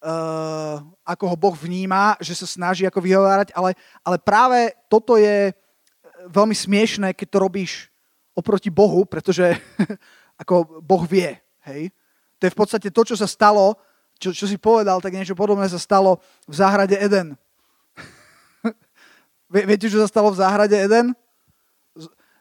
uh, 0.02 0.82
ako 1.06 1.24
ho 1.30 1.36
Boh 1.38 1.54
vníma, 1.54 2.18
že 2.18 2.34
sa 2.34 2.46
snaží 2.46 2.82
ako 2.84 2.98
vyhovárať, 2.98 3.54
ale, 3.54 3.78
ale 4.02 4.16
práve 4.18 4.74
toto 4.90 5.14
je 5.14 5.54
veľmi 6.26 6.54
smiešné, 6.54 7.14
keď 7.14 7.28
to 7.30 7.38
robíš 7.38 7.72
oproti 8.34 8.68
Bohu, 8.68 9.06
pretože 9.06 9.56
ako 10.42 10.82
Boh 10.82 11.04
vie, 11.06 11.38
hej. 11.70 11.94
To 12.42 12.50
je 12.50 12.54
v 12.54 12.58
podstate 12.58 12.88
to, 12.90 13.02
čo 13.06 13.14
sa 13.14 13.30
stalo, 13.30 13.78
čo, 14.18 14.34
čo 14.34 14.50
si 14.50 14.58
povedal, 14.58 14.98
tak 14.98 15.14
niečo 15.14 15.38
podobné 15.38 15.70
sa 15.70 15.78
stalo 15.78 16.18
v 16.50 16.54
záhrade 16.58 16.98
Eden. 16.98 17.38
Viete, 19.70 19.86
čo 19.86 20.02
sa 20.02 20.10
stalo 20.10 20.34
v 20.34 20.40
záhrade 20.42 20.74
Eden? 20.74 21.14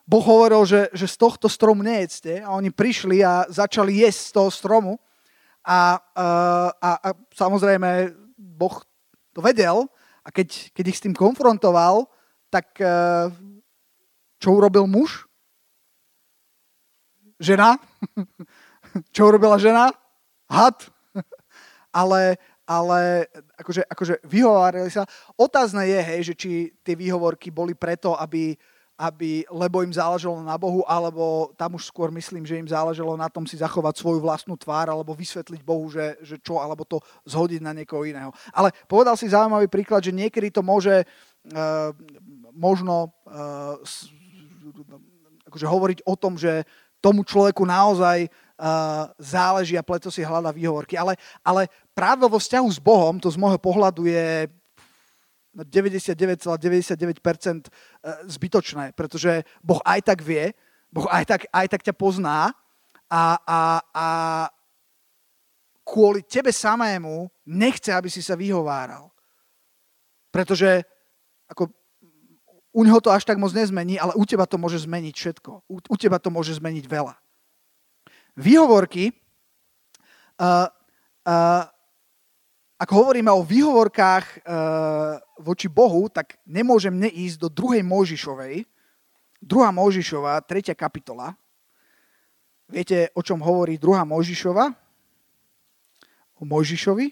Boh 0.09 0.25
hovoril, 0.25 0.65
že, 0.65 0.89
že 0.91 1.05
z 1.05 1.15
tohto 1.15 1.45
stromu 1.45 1.85
nejedzte 1.85 2.41
a 2.41 2.57
oni 2.57 2.73
prišli 2.73 3.21
a 3.21 3.45
začali 3.47 4.01
jesť 4.01 4.19
z 4.27 4.31
toho 4.33 4.49
stromu 4.49 4.93
a, 5.61 6.01
a, 6.77 6.91
a 6.97 7.09
samozrejme 7.33 8.13
Boh 8.37 8.81
to 9.31 9.39
vedel 9.45 9.85
a 10.25 10.29
keď, 10.29 10.73
keď 10.73 10.85
ich 10.89 10.97
s 10.97 11.03
tým 11.05 11.13
konfrontoval, 11.13 12.09
tak 12.51 12.77
čo 14.41 14.49
urobil 14.49 14.89
muž? 14.89 15.29
Žena? 17.41 17.77
čo 19.15 19.29
urobila 19.29 19.57
žena? 19.57 19.89
Had? 20.49 20.77
ale, 22.01 22.37
ale 22.65 23.29
akože, 23.57 23.85
akože 23.87 24.13
vyhovárali 24.25 24.89
sa. 24.89 25.09
Otázne 25.37 25.87
je, 25.87 25.99
hej, 26.01 26.21
že 26.31 26.33
či 26.37 26.49
tie 26.85 26.93
výhovorky 26.93 27.49
boli 27.49 27.73
preto, 27.73 28.13
aby 28.13 28.57
aby, 29.01 29.41
lebo 29.49 29.81
im 29.81 29.89
záležalo 29.89 30.45
na 30.45 30.53
Bohu, 30.61 30.85
alebo 30.85 31.49
tam 31.57 31.73
už 31.73 31.89
skôr 31.89 32.13
myslím, 32.13 32.45
že 32.45 32.61
im 32.61 32.69
záležalo 32.69 33.17
na 33.17 33.33
tom 33.33 33.49
si 33.49 33.57
zachovať 33.57 33.97
svoju 33.97 34.21
vlastnú 34.21 34.53
tvár, 34.53 34.93
alebo 34.93 35.17
vysvetliť 35.17 35.65
Bohu, 35.65 35.89
že, 35.89 36.21
že 36.21 36.37
čo, 36.37 36.61
alebo 36.61 36.85
to 36.85 37.01
zhodiť 37.25 37.65
na 37.65 37.73
niekoho 37.73 38.05
iného. 38.05 38.29
Ale 38.53 38.69
povedal 38.85 39.17
si 39.17 39.25
zaujímavý 39.25 39.65
príklad, 39.65 40.05
že 40.05 40.13
niekedy 40.13 40.53
to 40.53 40.61
môže 40.61 41.01
uh, 41.01 41.89
možno 42.53 43.09
uh, 43.25 43.81
akože 45.49 45.65
hovoriť 45.65 45.99
o 46.05 46.13
tom, 46.13 46.37
že 46.37 46.61
tomu 47.01 47.25
človeku 47.25 47.65
naozaj 47.65 48.29
uh, 48.29 49.09
záleží 49.17 49.73
a 49.73 49.81
preto 49.81 50.13
si 50.13 50.21
hľada 50.21 50.53
výhovorky. 50.53 50.93
Ale, 50.93 51.17
ale 51.41 51.65
práve 51.97 52.29
vo 52.29 52.37
vzťahu 52.37 52.69
s 52.69 52.77
Bohom, 52.77 53.17
to 53.17 53.33
z 53.33 53.41
môjho 53.41 53.57
pohľadu 53.57 54.05
je 54.05 54.45
99,99% 55.57 56.95
,99 56.95 57.90
zbytočné, 58.25 58.97
pretože 58.97 59.45
Boh 59.61 59.81
aj 59.85 60.01
tak 60.01 60.19
vie, 60.25 60.53
Boh 60.89 61.05
aj 61.07 61.23
tak, 61.25 61.41
aj 61.53 61.67
tak 61.69 61.81
ťa 61.85 61.93
pozná 61.95 62.51
a, 63.07 63.23
a, 63.45 63.61
a 63.93 64.07
kvôli 65.85 66.25
tebe 66.25 66.49
samému 66.49 67.29
nechce, 67.45 67.93
aby 67.93 68.09
si 68.09 68.25
sa 68.25 68.33
vyhováral. 68.33 69.13
Pretože 70.33 70.83
ako, 71.47 71.69
u 72.71 72.81
neho 72.87 72.99
to 73.03 73.11
až 73.11 73.27
tak 73.27 73.37
moc 73.37 73.51
nezmení, 73.51 73.99
ale 73.99 74.15
u 74.15 74.23
teba 74.23 74.47
to 74.47 74.55
môže 74.57 74.87
zmeniť 74.87 75.15
všetko. 75.15 75.51
U, 75.67 75.75
u 75.77 75.95
teba 75.99 76.17
to 76.17 76.31
môže 76.31 76.57
zmeniť 76.57 76.85
veľa. 76.87 77.15
Výhovorky 78.39 79.11
uh, 80.39 80.71
uh, 81.27 81.63
ak 82.81 82.89
hovoríme 82.89 83.29
o 83.29 83.45
výhovorkách 83.45 84.25
e, 84.25 84.37
voči 85.41 85.67
Bohu, 85.67 86.07
tak 86.07 86.37
nemôžem 86.45 86.93
neísť 86.93 87.37
do 87.41 87.49
druhej 87.49 87.81
Mojžišovej. 87.81 88.63
Druhá 89.41 89.73
Mojžišova, 89.73 90.37
tretia 90.45 90.77
kapitola. 90.77 91.33
Viete, 92.69 93.09
o 93.17 93.25
čom 93.25 93.41
hovorí 93.41 93.75
druhá 93.75 94.05
Mojžišova? 94.05 94.71
O 96.39 96.43
Mojžišovi? 96.45 97.11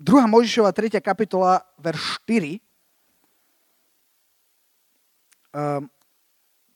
Druhá 0.00 0.24
Mojžišova, 0.28 0.70
tretia 0.72 1.00
kapitola, 1.00 1.64
verš 1.80 2.20
4. 2.24 2.60
Um, 5.50 5.90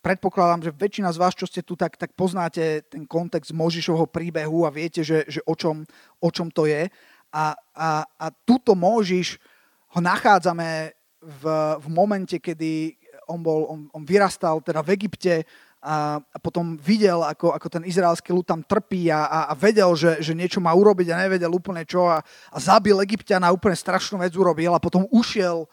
predpokladám, 0.05 0.69
že 0.69 0.77
väčšina 0.77 1.09
z 1.09 1.19
vás, 1.23 1.33
čo 1.33 1.49
ste 1.49 1.65
tu, 1.65 1.73
tak, 1.73 1.97
tak 1.97 2.13
poznáte 2.13 2.85
ten 2.85 3.09
kontext 3.09 3.57
Možišovho 3.57 4.05
príbehu 4.05 4.69
a 4.69 4.75
viete, 4.75 5.01
že, 5.01 5.25
že 5.25 5.41
o, 5.49 5.57
čom, 5.57 5.89
o 6.21 6.29
čom 6.29 6.53
to 6.53 6.69
je. 6.69 6.93
A, 7.35 7.59
a, 7.75 7.89
a 8.07 8.27
túto 8.47 8.79
Možiš 8.79 9.43
ho 9.91 9.99
nachádzame 9.99 10.95
v, 11.19 11.43
v 11.83 11.87
momente, 11.91 12.39
kedy 12.39 12.95
on, 13.27 13.43
bol, 13.43 13.67
on, 13.67 13.81
on 13.91 14.07
vyrastal 14.07 14.63
teda 14.63 14.87
v 14.87 14.95
Egypte 14.95 15.43
a, 15.83 16.23
a 16.23 16.39
potom 16.39 16.79
videl, 16.79 17.27
ako, 17.27 17.51
ako 17.59 17.67
ten 17.67 17.83
izraelský 17.83 18.31
ľud 18.31 18.47
tam 18.47 18.63
trpí 18.63 19.11
a, 19.11 19.27
a, 19.27 19.39
a 19.51 19.55
vedel, 19.59 19.91
že, 19.99 20.23
že 20.23 20.33
niečo 20.33 20.63
má 20.63 20.71
urobiť 20.71 21.11
a 21.11 21.21
nevedel 21.27 21.51
úplne 21.51 21.83
čo 21.83 22.07
a, 22.07 22.23
a 22.23 22.57
zabil 22.63 22.95
Egyptiana 23.03 23.51
úplne 23.51 23.75
strašnú 23.75 24.23
vec 24.23 24.33
urobil 24.39 24.71
a 24.71 24.81
potom 24.81 25.11
ušiel 25.11 25.67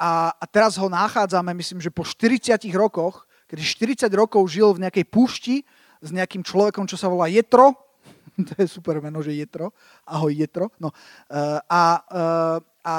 a, 0.00 0.32
a 0.32 0.44
teraz 0.48 0.80
ho 0.80 0.88
nachádzame, 0.88 1.52
myslím, 1.52 1.84
že 1.84 1.92
po 1.92 2.02
40 2.08 2.56
rokoch 2.72 3.26
kedy 3.46 3.62
40 3.62 4.10
rokov 4.10 4.42
žil 4.50 4.74
v 4.74 4.82
nejakej 4.86 5.06
púšti 5.06 5.62
s 6.02 6.10
nejakým 6.10 6.42
človekom, 6.42 6.84
čo 6.84 6.98
sa 6.98 7.06
volá 7.06 7.30
Jetro. 7.30 7.72
to 8.48 8.52
je 8.60 8.68
super 8.68 9.00
meno, 9.00 9.22
že 9.24 9.32
Jetro. 9.32 9.72
Ahoj 10.04 10.32
Jetro. 10.32 10.68
No, 10.76 10.92
uh, 10.92 11.58
a, 11.64 11.84
uh, 12.12 12.58
a 12.84 12.96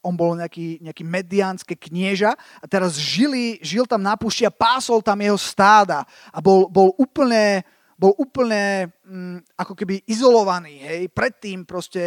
on 0.00 0.16
bol 0.16 0.32
nejaký, 0.32 0.80
nejaký 0.80 1.04
mediánske 1.04 1.74
knieža 1.76 2.32
a 2.34 2.64
teraz 2.64 2.96
žili, 2.96 3.60
žil 3.60 3.84
tam 3.84 4.00
na 4.00 4.16
púšti 4.16 4.48
a 4.48 4.52
pásol 4.52 5.04
tam 5.04 5.20
jeho 5.20 5.36
stáda 5.36 6.08
a 6.32 6.38
bol, 6.40 6.72
bol 6.72 6.96
úplne, 6.96 7.62
bol 8.00 8.16
úplne 8.16 8.88
mm, 9.04 9.60
ako 9.60 9.76
keby 9.76 10.00
izolovaný. 10.08 10.80
Hej. 10.80 11.12
Predtým 11.12 11.68
proste 11.68 12.02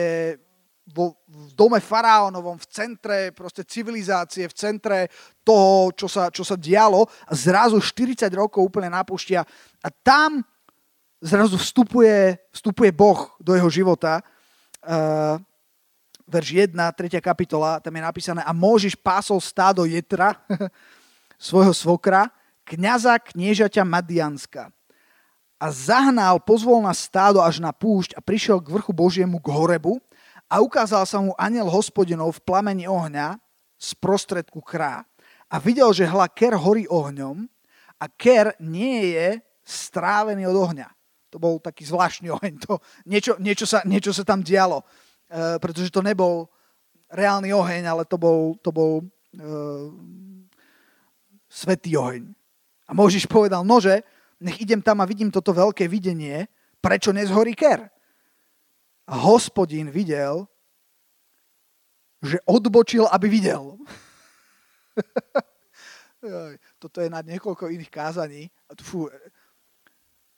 vo, 0.89 1.15
v 1.29 1.53
dome 1.55 1.79
faraónovom, 1.79 2.59
v 2.59 2.67
centre 2.67 3.17
proste 3.31 3.63
civilizácie, 3.63 4.49
v 4.49 4.57
centre 4.57 4.99
toho, 5.45 5.93
čo 5.95 6.11
sa, 6.11 6.27
čo 6.27 6.43
sa 6.43 6.59
dialo 6.59 7.07
a 7.07 7.33
zrazu 7.37 7.79
40 7.79 8.27
rokov 8.35 8.67
úplne 8.67 8.91
napúšťa 8.91 9.39
a 9.85 9.89
tam 10.03 10.43
zrazu 11.23 11.55
vstupuje, 11.55 12.35
vstupuje 12.51 12.91
Boh 12.91 13.31
do 13.39 13.55
jeho 13.55 13.71
života. 13.71 14.19
Uh, 14.83 15.39
verš 16.27 16.67
1, 16.67 16.75
3. 16.75 17.23
kapitola, 17.23 17.79
tam 17.79 17.95
je 17.95 18.03
napísané 18.03 18.41
a 18.43 18.51
môžeš 18.51 18.99
pásol 18.99 19.39
stádo 19.39 19.87
Jetra, 19.87 20.35
svojho 21.39 21.71
svokra, 21.71 22.27
kniaza 22.67 23.15
kniežaťa 23.19 23.87
Madianska. 23.87 24.67
A 25.63 25.71
zahnal, 25.71 26.43
pozvol 26.43 26.83
na 26.83 26.91
stádo 26.91 27.39
až 27.39 27.63
na 27.63 27.71
púšť 27.71 28.19
a 28.19 28.23
prišiel 28.23 28.59
k 28.59 28.75
vrchu 28.75 28.91
Božiemu 28.91 29.39
k 29.39 29.47
Horebu 29.47 30.03
a 30.51 30.59
ukázal 30.59 31.07
sa 31.07 31.23
mu 31.23 31.31
aniel 31.39 31.71
hospodinov 31.71 32.35
v 32.35 32.43
plameni 32.43 32.83
ohňa 32.83 33.39
z 33.79 33.89
prostredku 33.95 34.59
krá. 34.59 35.07
A 35.47 35.55
videl, 35.63 35.87
že 35.95 36.03
hla 36.03 36.27
ker 36.27 36.59
horí 36.59 36.83
ohňom 36.91 37.47
a 37.95 38.05
ker 38.11 38.59
nie 38.59 39.15
je 39.15 39.39
strávený 39.63 40.43
od 40.51 40.57
ohňa. 40.59 40.91
To 41.33 41.41
bol 41.41 41.57
taký 41.57 41.89
zvláštny 41.89 42.29
oheň. 42.37 42.53
To, 42.69 42.77
niečo, 43.09 43.41
niečo, 43.41 43.65
sa, 43.65 43.81
niečo 43.83 44.13
sa 44.13 44.21
tam 44.21 44.45
dialo, 44.45 44.85
e, 45.25 45.57
pretože 45.57 45.89
to 45.89 46.05
nebol 46.05 46.45
reálny 47.09 47.49
oheň, 47.49 47.89
ale 47.89 48.03
to 48.05 48.21
bol, 48.21 48.53
to 48.61 48.69
bol 48.69 49.01
e, 49.01 49.05
svetý 51.49 51.97
oheň. 51.97 52.29
A 52.85 52.91
Možiš 52.93 53.25
povedal, 53.25 53.65
nože, 53.65 54.05
nech 54.37 54.61
idem 54.61 54.81
tam 54.81 55.01
a 55.01 55.09
vidím 55.09 55.33
toto 55.33 55.55
veľké 55.55 55.89
videnie, 55.89 56.45
prečo 56.83 57.15
nezhorí 57.15 57.57
ker? 57.57 57.89
A 59.07 59.13
hospodín 59.17 59.89
videl, 59.89 60.45
že 62.23 62.39
odbočil, 62.47 63.07
aby 63.11 63.27
videl. 63.27 63.75
Toto 66.79 67.03
je 67.03 67.11
na 67.11 67.19
niekoľko 67.19 67.67
iných 67.67 67.91
kázaní. 67.91 68.47
Fú. 68.79 69.11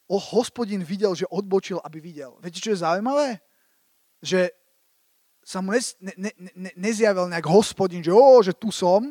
O, 0.05 0.21
hospodín 0.21 0.85
videl, 0.85 1.17
že 1.17 1.25
odbočil, 1.25 1.81
aby 1.81 1.97
videl. 1.97 2.37
Viete, 2.37 2.61
čo 2.61 2.73
je 2.73 2.83
zaujímavé? 2.85 3.41
Že 4.21 4.53
sa 5.45 5.61
mu 5.61 5.73
ne, 5.73 5.81
ne, 6.17 6.31
ne, 6.37 6.71
nezjavil 6.77 7.29
nejak 7.29 7.45
hospodín, 7.49 8.05
že 8.05 8.13
o, 8.13 8.41
že 8.41 8.53
tu 8.53 8.69
som. 8.69 9.09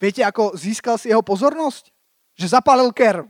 Viete, 0.00 0.24
ako 0.24 0.56
získal 0.56 0.96
si 0.96 1.12
jeho 1.12 1.24
pozornosť? 1.24 1.92
Že 2.36 2.60
zapálil 2.60 2.88
ker. 2.92 3.24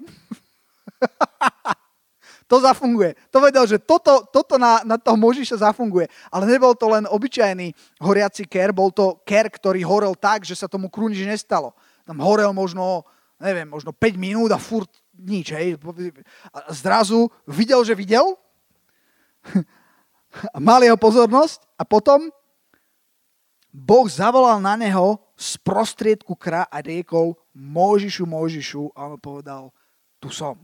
to 2.50 2.62
zafunguje. 2.62 3.18
To 3.30 3.38
vedel, 3.42 3.66
že 3.66 3.83
toto, 3.83 4.22
toto 4.30 4.54
na, 4.54 4.87
na 4.87 4.94
toho 4.94 5.18
Možiša 5.18 5.66
zafunguje. 5.66 6.07
Ale 6.30 6.46
nebol 6.46 6.78
to 6.78 6.87
len 6.90 7.11
obyčajný 7.11 7.74
horiaci 7.98 8.46
ker, 8.46 8.70
bol 8.70 8.94
to 8.94 9.18
ker, 9.26 9.50
ktorý 9.50 9.83
horel 9.83 10.14
tak, 10.14 10.46
že 10.46 10.54
sa 10.54 10.70
tomu 10.70 10.87
kru 10.90 11.11
nič 11.11 11.26
nestalo. 11.26 11.74
Tam 12.07 12.22
horel 12.22 12.54
možno, 12.54 13.02
neviem, 13.42 13.66
možno 13.66 13.90
5 13.90 14.14
minút 14.14 14.50
a 14.54 14.62
furt 14.62 14.90
nič. 15.18 15.55
Hej. 15.55 15.79
A 16.53 16.70
zrazu 16.74 17.31
videl, 17.46 17.81
že 17.87 17.94
videl, 17.94 18.37
mal 20.59 20.83
jeho 20.83 20.98
pozornosť 20.98 21.62
a 21.79 21.83
potom 21.87 22.31
Boh 23.74 24.07
zavolal 24.07 24.62
na 24.62 24.79
neho 24.79 25.18
z 25.35 25.59
prostriedku 25.66 26.38
kra 26.38 26.62
a 26.70 26.79
riekol 26.79 27.35
Možišu, 27.50 28.22
Možišu 28.22 28.94
a 28.94 29.11
on 29.11 29.18
povedal, 29.18 29.74
tu 30.22 30.31
som. 30.31 30.55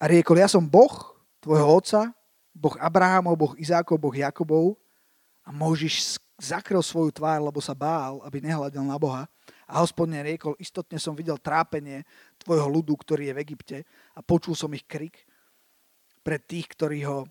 A 0.00 0.08
riekol, 0.08 0.40
ja 0.40 0.48
som 0.48 0.64
Boh, 0.64 1.12
tvojho 1.44 1.68
otca, 1.68 2.00
Boh 2.56 2.72
Abrahamov, 2.80 3.36
Boh 3.36 3.52
Izákov, 3.60 4.00
Boh 4.00 4.16
Jakobov 4.16 4.80
a 5.44 5.52
Možiš 5.52 6.16
zakryl 6.40 6.80
svoju 6.80 7.12
tvár, 7.12 7.44
lebo 7.44 7.60
sa 7.60 7.76
bál, 7.76 8.24
aby 8.24 8.40
nehľadil 8.40 8.80
na 8.80 8.96
Boha. 8.96 9.28
A 9.70 9.80
hospodne 9.80 10.20
riekol, 10.20 10.58
istotne 10.60 11.00
som 11.00 11.16
videl 11.16 11.40
trápenie 11.40 12.04
tvojho 12.40 12.68
ľudu, 12.68 12.94
ktorý 13.00 13.30
je 13.30 13.36
v 13.36 13.42
Egypte 13.42 13.76
a 14.12 14.20
počul 14.20 14.52
som 14.52 14.72
ich 14.76 14.84
krik 14.84 15.24
pre 16.24 16.40
tých, 16.40 16.68
ktorí 16.72 17.04
ho 17.08 17.28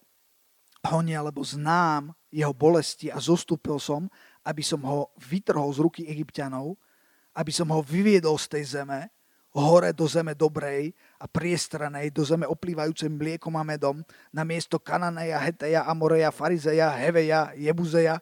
honia, 0.89 1.23
lebo 1.23 1.41
znám 1.45 2.11
jeho 2.33 2.51
bolesti 2.51 3.07
a 3.13 3.21
zostúpil 3.21 3.77
som, 3.77 4.09
aby 4.43 4.65
som 4.65 4.81
ho 4.83 5.13
vytrhol 5.17 5.71
z 5.71 5.79
ruky 5.79 6.01
egyptianov, 6.09 6.75
aby 7.33 7.49
som 7.53 7.69
ho 7.71 7.79
vyviedol 7.81 8.35
z 8.35 8.47
tej 8.59 8.63
zeme 8.81 9.13
hore 9.53 9.93
do 9.93 10.09
zeme 10.09 10.33
dobrej 10.33 10.89
a 11.21 11.29
priestranej, 11.29 12.09
do 12.09 12.25
zeme 12.25 12.49
oplývajúcej 12.49 13.09
mliekom 13.13 13.53
a 13.53 13.61
medom, 13.61 14.01
na 14.33 14.41
miesto 14.41 14.81
Kananeja, 14.81 15.37
Heteja, 15.37 15.85
Amoreja, 15.85 16.33
Farizeja, 16.33 16.89
Heveja, 16.97 17.53
Jebuzeja. 17.53 18.17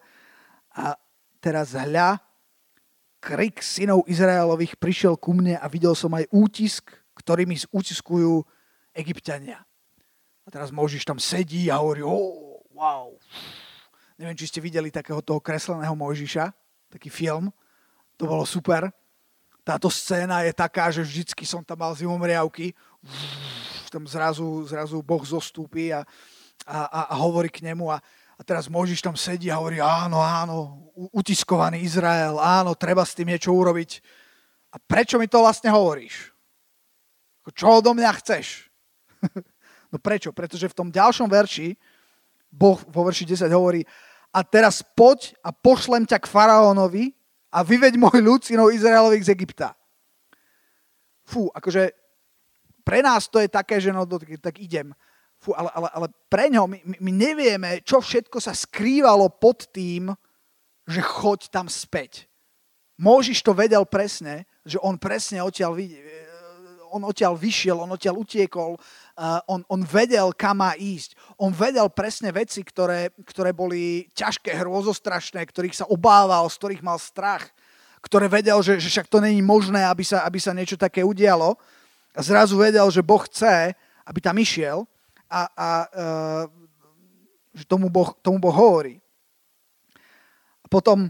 A 0.75 0.99
teraz 1.39 1.71
hľa, 1.71 2.19
krik 3.21 3.61
synov 3.61 4.09
Izraelových 4.09 4.81
prišiel 4.81 5.13
ku 5.15 5.37
mne 5.37 5.55
a 5.61 5.69
videl 5.69 5.93
som 5.93 6.09
aj 6.17 6.25
útisk, 6.33 6.89
ktorými 7.13 7.53
utiskujú 7.69 8.41
egyptiania. 8.97 9.61
A 10.43 10.49
teraz 10.49 10.73
Možiš 10.73 11.05
tam 11.05 11.21
sedí 11.21 11.69
a 11.69 11.77
hovorí, 11.77 12.01
oh, 12.01 12.65
wow. 12.73 13.13
Neviem, 14.17 14.33
či 14.33 14.49
ste 14.49 14.59
videli 14.59 14.89
takého 14.89 15.21
toho 15.21 15.37
kresleného 15.37 15.93
Mojžiša, 15.93 16.49
taký 16.89 17.13
film. 17.13 17.53
To 18.17 18.25
bolo 18.25 18.41
super. 18.41 18.89
Táto 19.61 19.93
scéna 19.93 20.41
je 20.41 20.53
taká, 20.57 20.89
že 20.89 21.05
vždycky 21.05 21.45
som 21.45 21.61
tam 21.61 21.85
mal 21.85 21.93
zimomriavky. 21.93 22.73
Tam 23.93 24.09
zrazu, 24.09 24.65
zrazu 24.65 24.97
Boh 25.05 25.21
zostúpi 25.21 25.93
a, 25.93 26.01
a, 26.65 27.13
a 27.13 27.15
hovorí 27.21 27.53
k 27.53 27.61
nemu 27.69 27.85
a, 27.93 28.01
a 28.41 28.45
teraz 28.45 28.65
Možiš 28.65 29.05
tam 29.05 29.13
sedí 29.13 29.53
a 29.53 29.61
hovorí, 29.61 29.77
áno, 29.77 30.17
áno, 30.17 30.89
utiskovaný 31.13 31.85
Izrael, 31.85 32.41
áno, 32.41 32.73
treba 32.73 33.05
s 33.05 33.13
tým 33.13 33.29
niečo 33.29 33.53
urobiť. 33.53 34.01
A 34.73 34.81
prečo 34.81 35.21
mi 35.21 35.29
to 35.29 35.45
vlastne 35.45 35.69
hovoríš? 35.69 36.33
Čo 37.53 37.85
odo 37.85 37.93
mňa 37.93 38.09
chceš? 38.17 38.65
no 39.93 40.01
prečo? 40.01 40.33
Pretože 40.33 40.73
v 40.73 40.77
tom 40.81 40.89
ďalšom 40.89 41.29
verši, 41.29 41.77
Boh 42.49 42.81
vo 42.89 43.05
verši 43.05 43.29
10 43.29 43.45
hovorí, 43.53 43.85
a 44.33 44.41
teraz 44.41 44.81
poď 44.81 45.37
a 45.45 45.53
pošlem 45.53 46.09
ťa 46.09 46.17
k 46.17 46.31
faraónovi 46.33 47.13
a 47.53 47.61
vyveď 47.61 47.93
môj 48.01 48.25
ľud 48.25 48.41
synov 48.41 48.73
Izraelových 48.73 49.29
z 49.29 49.33
Egypta. 49.37 49.77
Fú, 51.29 51.53
akože 51.53 51.93
pre 52.81 53.05
nás 53.05 53.29
to 53.29 53.37
je 53.37 53.45
také, 53.45 53.77
že 53.77 53.93
no, 53.93 54.01
tak 54.41 54.57
idem. 54.57 54.97
Fú, 55.41 55.57
ale, 55.57 55.73
ale, 55.73 55.89
ale 55.89 56.07
pre 56.29 56.53
ňo 56.53 56.69
my, 56.69 57.01
my 57.01 57.11
nevieme, 57.11 57.81
čo 57.81 57.97
všetko 57.97 58.37
sa 58.37 58.53
skrývalo 58.53 59.25
pod 59.25 59.65
tým, 59.73 60.13
že 60.85 61.01
choď 61.01 61.49
tam 61.49 61.65
späť. 61.65 62.29
Môžiš 63.01 63.41
to 63.41 63.57
vedel 63.57 63.81
presne, 63.89 64.45
že 64.61 64.77
on 64.77 65.01
presne 65.01 65.41
odtiaľ, 65.41 65.73
on 66.93 67.01
odtiaľ 67.01 67.33
vyšiel, 67.33 67.81
on 67.81 67.89
odtiaľ 67.89 68.21
utiekol, 68.21 68.77
uh, 68.77 69.41
on, 69.49 69.65
on 69.65 69.81
vedel, 69.81 70.29
kam 70.37 70.61
má 70.61 70.77
ísť. 70.77 71.17
On 71.41 71.49
vedel 71.49 71.89
presne 71.89 72.29
veci, 72.29 72.61
ktoré, 72.61 73.09
ktoré 73.25 73.49
boli 73.49 74.13
ťažké, 74.13 74.53
hrôzostrašné, 74.53 75.41
ktorých 75.41 75.73
sa 75.73 75.89
obával, 75.89 76.45
z 76.53 76.61
ktorých 76.61 76.85
mal 76.85 77.01
strach, 77.01 77.49
ktoré 78.05 78.29
vedel, 78.29 78.61
že, 78.61 78.77
že 78.77 78.93
však 78.93 79.09
to 79.09 79.17
není 79.17 79.41
možné, 79.41 79.81
aby 79.89 80.05
sa, 80.05 80.21
aby 80.21 80.37
sa 80.37 80.53
niečo 80.53 80.77
také 80.77 81.01
udialo. 81.01 81.57
A 82.13 82.21
zrazu 82.21 82.61
vedel, 82.61 82.85
že 82.93 83.01
Boh 83.01 83.25
chce, 83.25 83.73
aby 84.05 84.19
tam 84.21 84.37
išiel 84.37 84.85
a, 85.31 85.41
a 85.55 85.69
uh, 85.87 86.45
že 87.55 87.63
tomu 87.63 87.87
boh, 87.87 88.11
tomu 88.19 88.35
boh 88.35 88.51
hovorí. 88.51 88.99
A 90.59 90.67
potom 90.67 91.07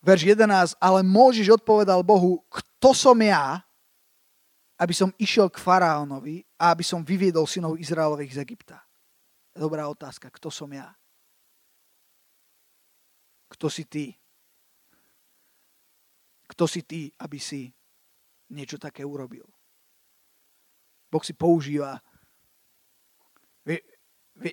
verš 0.00 0.32
11, 0.32 0.80
ale 0.80 1.00
Môžiš 1.04 1.52
odpovedal 1.60 2.00
Bohu, 2.00 2.40
kto 2.48 2.96
som 2.96 3.16
ja, 3.20 3.60
aby 4.80 4.96
som 4.96 5.12
išiel 5.20 5.52
k 5.52 5.60
faraónovi 5.60 6.42
a 6.56 6.72
aby 6.72 6.82
som 6.82 7.04
vyviedol 7.04 7.44
synov 7.44 7.76
Izraelových 7.76 8.40
z 8.40 8.42
Egypta. 8.42 8.80
Dobrá 9.54 9.86
otázka, 9.86 10.32
kto 10.32 10.50
som 10.50 10.66
ja? 10.72 10.90
Kto 13.52 13.70
si 13.70 13.86
ty? 13.86 14.10
Kto 16.50 16.66
si 16.66 16.82
ty, 16.82 17.06
aby 17.22 17.38
si 17.38 17.70
niečo 18.50 18.76
také 18.76 19.06
urobil? 19.06 19.46
Boh 21.08 21.22
si 21.22 21.32
používa 21.32 22.02
Vie, 23.64 23.80
vie, 24.36 24.52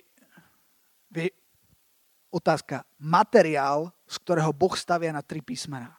otázka. 2.32 2.82
Materiál, 2.96 3.92
z 4.08 4.16
ktorého 4.24 4.50
Boh 4.56 4.72
stavia 4.72 5.12
na 5.12 5.20
tri 5.20 5.44
písmená. 5.44 5.92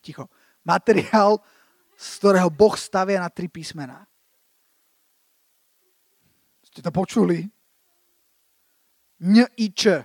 Ticho. 0.00 0.32
Materiál, 0.64 1.38
z 1.94 2.08
ktorého 2.18 2.48
Boh 2.48 2.74
stavia 2.74 3.20
na 3.20 3.28
tri 3.28 3.46
písmená. 3.52 4.08
Ste 6.64 6.80
to 6.80 6.90
počuli? 6.90 7.46
N 9.20 9.48
i 9.56 9.66
č. 9.72 10.04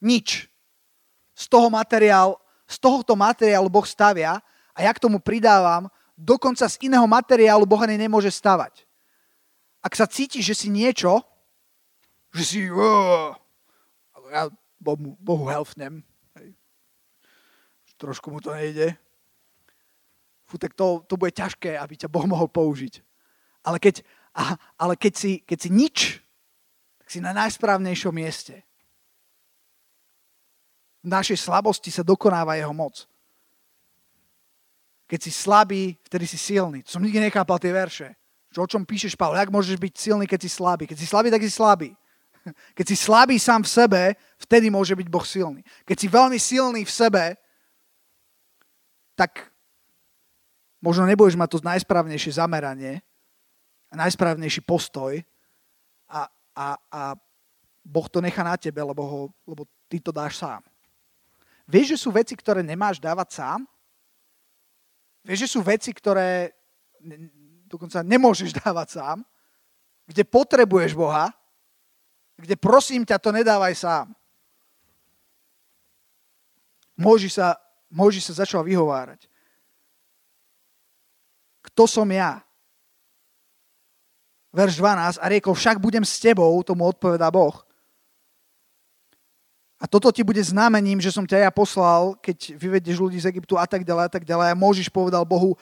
Nič. 0.00 0.48
Z 1.36 1.44
toho 1.52 1.68
materiál, 1.68 2.40
z 2.64 2.76
tohoto 2.80 3.12
materiálu 3.12 3.68
Boh 3.68 3.84
stavia 3.84 4.40
a 4.72 4.78
ja 4.80 4.92
k 4.92 5.02
tomu 5.02 5.20
pridávam 5.20 5.88
dokonca 6.16 6.64
z 6.64 6.80
iného 6.80 7.04
materiálu 7.04 7.68
Boh 7.68 7.84
nemôže 7.84 8.32
stavať. 8.32 8.85
Ak 9.86 9.94
sa 9.94 10.10
cítiš, 10.10 10.50
že 10.50 10.66
si 10.66 10.68
niečo, 10.74 11.22
že 12.34 12.42
si 12.42 12.58
uh, 12.66 13.30
ja 14.34 14.50
Bohu, 14.82 15.14
Bohu 15.22 15.46
helfnem, 15.46 16.02
trošku 17.94 18.34
mu 18.34 18.42
to 18.42 18.50
nejde, 18.50 18.98
fú, 20.42 20.58
tak 20.58 20.74
to, 20.74 21.06
to 21.06 21.14
bude 21.14 21.30
ťažké, 21.30 21.78
aby 21.78 21.94
ťa 21.94 22.10
Boh 22.10 22.26
mohol 22.26 22.50
použiť. 22.50 22.98
Ale 23.62 23.78
keď, 23.78 24.02
aha, 24.34 24.58
ale 24.74 24.98
keď, 24.98 25.12
si, 25.14 25.32
keď 25.46 25.58
si 25.62 25.70
nič, 25.70 25.96
tak 26.98 27.08
si 27.08 27.18
na 27.22 27.30
najsprávnejšom 27.30 28.10
mieste. 28.10 28.66
V 31.02 31.08
našej 31.14 31.38
slabosti 31.38 31.94
sa 31.94 32.02
dokonáva 32.02 32.58
jeho 32.58 32.74
moc. 32.74 33.06
Keď 35.06 35.20
si 35.22 35.30
slabý, 35.30 35.94
vtedy 36.02 36.26
si 36.26 36.34
silný. 36.34 36.82
Som 36.82 37.06
nikdy 37.06 37.30
nechápal 37.30 37.62
tie 37.62 37.70
verše. 37.70 38.18
O 38.56 38.68
čom 38.68 38.88
píšeš, 38.88 39.16
Pavel? 39.16 39.36
Jak 39.36 39.52
môžeš 39.52 39.76
byť 39.76 39.94
silný, 39.94 40.24
keď 40.24 40.40
si 40.44 40.50
slabý? 40.50 40.84
Keď 40.88 40.98
si 40.98 41.06
slabý, 41.06 41.28
tak 41.28 41.44
si 41.44 41.52
slabý. 41.52 41.90
Keď 42.78 42.86
si 42.88 42.96
slabý 42.96 43.36
sám 43.42 43.66
v 43.66 43.72
sebe, 43.74 44.02
vtedy 44.38 44.70
môže 44.70 44.94
byť 44.94 45.08
Boh 45.10 45.26
silný. 45.26 45.66
Keď 45.82 45.96
si 45.98 46.06
veľmi 46.06 46.38
silný 46.38 46.86
v 46.86 46.92
sebe, 46.94 47.24
tak 49.18 49.50
možno 50.78 51.10
nebudeš 51.10 51.34
mať 51.34 51.48
to 51.50 51.58
najsprávnejšie 51.66 52.38
zameranie 52.38 53.02
najsprávnejší 53.96 54.60
postoj 54.60 55.16
a, 56.06 56.28
a, 56.52 56.66
a 56.92 57.02
Boh 57.80 58.06
to 58.12 58.20
nechá 58.20 58.44
na 58.44 58.60
tebe, 58.60 58.84
lebo, 58.84 59.02
ho, 59.02 59.20
lebo 59.48 59.64
ty 59.88 60.02
to 60.02 60.12
dáš 60.12 60.42
sám. 60.42 60.60
Vieš, 61.66 61.96
že 61.96 62.02
sú 62.04 62.10
veci, 62.12 62.36
ktoré 62.36 62.62
nemáš 62.62 63.00
dávať 63.00 63.42
sám? 63.42 63.60
Vieš, 65.26 65.48
že 65.48 65.52
sú 65.58 65.60
veci, 65.64 65.90
ktoré 65.90 66.54
dokonca 67.66 68.00
nemôžeš 68.06 68.54
dávať 68.62 69.02
sám, 69.02 69.18
kde 70.06 70.22
potrebuješ 70.22 70.94
Boha, 70.94 71.34
kde 72.38 72.54
prosím 72.54 73.02
ťa, 73.02 73.18
to 73.18 73.34
nedávaj 73.34 73.74
sám. 73.74 74.06
Môži 76.96 77.28
sa, 77.28 77.58
môži 77.92 78.24
sa 78.24 78.32
začal 78.32 78.64
vyhovárať. 78.64 79.28
Kto 81.66 81.84
som 81.84 82.08
ja? 82.08 82.40
Verš 84.54 84.80
12. 84.80 85.20
A 85.20 85.26
riekol, 85.28 85.52
však 85.52 85.76
budem 85.76 86.00
s 86.06 86.16
tebou, 86.16 86.56
tomu 86.64 86.88
odpovedá 86.88 87.28
Boh. 87.28 87.66
A 89.76 89.84
toto 89.84 90.08
ti 90.08 90.24
bude 90.24 90.40
znamením, 90.40 91.04
že 91.04 91.12
som 91.12 91.28
ťa 91.28 91.44
ja 91.44 91.50
poslal, 91.52 92.16
keď 92.24 92.56
vyvedieš 92.56 92.96
ľudí 92.96 93.20
z 93.20 93.28
Egyptu 93.28 93.60
a 93.60 93.68
tak 93.68 93.84
ďalej 93.84 94.08
a 94.08 94.10
tak 94.12 94.24
ďalej. 94.24 94.48
A 94.48 94.56
Môžiš 94.56 94.88
povedal 94.88 95.20
Bohu, 95.28 95.52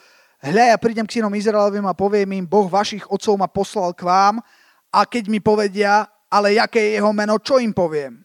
hľa, 0.51 0.73
ja 0.73 0.77
prídem 0.77 1.05
k 1.09 1.17
synom 1.17 1.33
Izraelovým 1.33 1.85
a 1.89 1.97
poviem 1.97 2.41
im, 2.41 2.45
Boh 2.45 2.69
vašich 2.69 3.05
otcov 3.09 3.33
ma 3.39 3.49
poslal 3.49 3.93
k 3.97 4.05
vám 4.05 4.41
a 4.93 4.99
keď 5.05 5.29
mi 5.29 5.41
povedia, 5.41 6.05
ale 6.29 6.59
jaké 6.59 6.81
je 6.81 6.91
jeho 7.01 7.11
meno, 7.13 7.39
čo 7.41 7.57
im 7.57 7.73
poviem? 7.73 8.21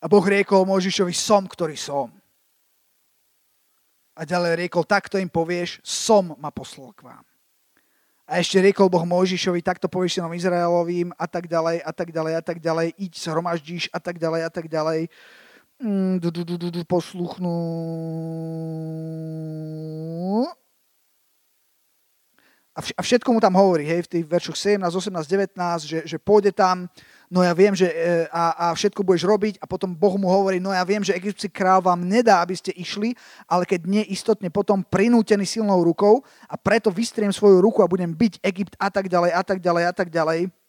A 0.00 0.08
Boh 0.08 0.24
riekol 0.24 0.64
Mojžišovi, 0.64 1.12
som, 1.12 1.44
ktorý 1.44 1.76
som. 1.76 2.08
A 4.16 4.24
ďalej 4.24 4.64
riekol, 4.64 4.84
takto 4.88 5.20
im 5.20 5.28
povieš, 5.28 5.80
som 5.84 6.36
ma 6.40 6.48
poslal 6.48 6.92
k 6.96 7.04
vám. 7.04 7.24
A 8.30 8.38
ešte 8.40 8.62
riekol 8.62 8.88
Boh 8.88 9.04
Mojžišovi, 9.04 9.60
takto 9.60 9.90
povieš 9.90 10.20
synom 10.20 10.32
Izraelovým 10.32 11.12
a 11.18 11.26
tak 11.26 11.50
ďalej 11.50 11.82
a 11.84 11.92
tak 11.92 12.08
ďalej 12.14 12.32
a 12.38 12.42
tak 12.44 12.58
ďalej, 12.62 12.94
iď 12.96 13.12
zhromaždíš 13.16 13.84
a 13.90 13.98
tak 13.98 14.16
ďalej 14.16 14.40
a 14.46 14.50
tak 14.50 14.66
ďalej. 14.70 15.10
Mm, 15.80 16.20
posluchnú. 16.84 17.56
A 22.80 23.02
všetko 23.02 23.34
mu 23.34 23.40
tam 23.42 23.58
hovorí, 23.58 23.84
hej, 23.84 24.06
v 24.06 24.12
tých 24.20 24.24
veršoch 24.24 24.56
17, 24.56 24.88
18, 24.88 25.26
19, 25.26 25.84
že, 25.84 25.98
že 26.06 26.16
pôjde 26.16 26.54
tam, 26.54 26.88
no 27.28 27.44
ja 27.44 27.52
viem, 27.52 27.74
že 27.76 27.90
e, 27.92 28.24
a, 28.30 28.70
a 28.70 28.76
všetko 28.76 29.04
budeš 29.04 29.26
robiť 29.26 29.54
a 29.60 29.68
potom 29.68 29.92
Boh 29.92 30.16
mu 30.16 30.30
hovorí, 30.30 30.62
no 30.62 30.72
ja 30.72 30.80
viem, 30.86 31.02
že 31.04 31.12
egyptský 31.12 31.50
král 31.50 31.84
vám 31.84 32.00
nedá, 32.06 32.40
aby 32.40 32.56
ste 32.56 32.72
išli, 32.72 33.12
ale 33.44 33.68
keď 33.68 33.84
nie 33.84 34.04
istotne 34.08 34.48
potom 34.48 34.80
prinútený 34.86 35.44
silnou 35.44 35.82
rukou 35.82 36.24
a 36.46 36.54
preto 36.56 36.94
vystriem 36.94 37.34
svoju 37.34 37.60
ruku 37.60 37.82
a 37.84 37.90
budem 37.90 38.14
byť 38.16 38.38
Egypt 38.40 38.74
a 38.80 38.88
tak 38.88 39.10
ďalej 39.10 39.32
a 39.34 39.42
tak 39.44 39.58
ďalej 39.60 39.84
a 39.84 39.92
tak 39.92 40.08
ďalej. 40.08 40.59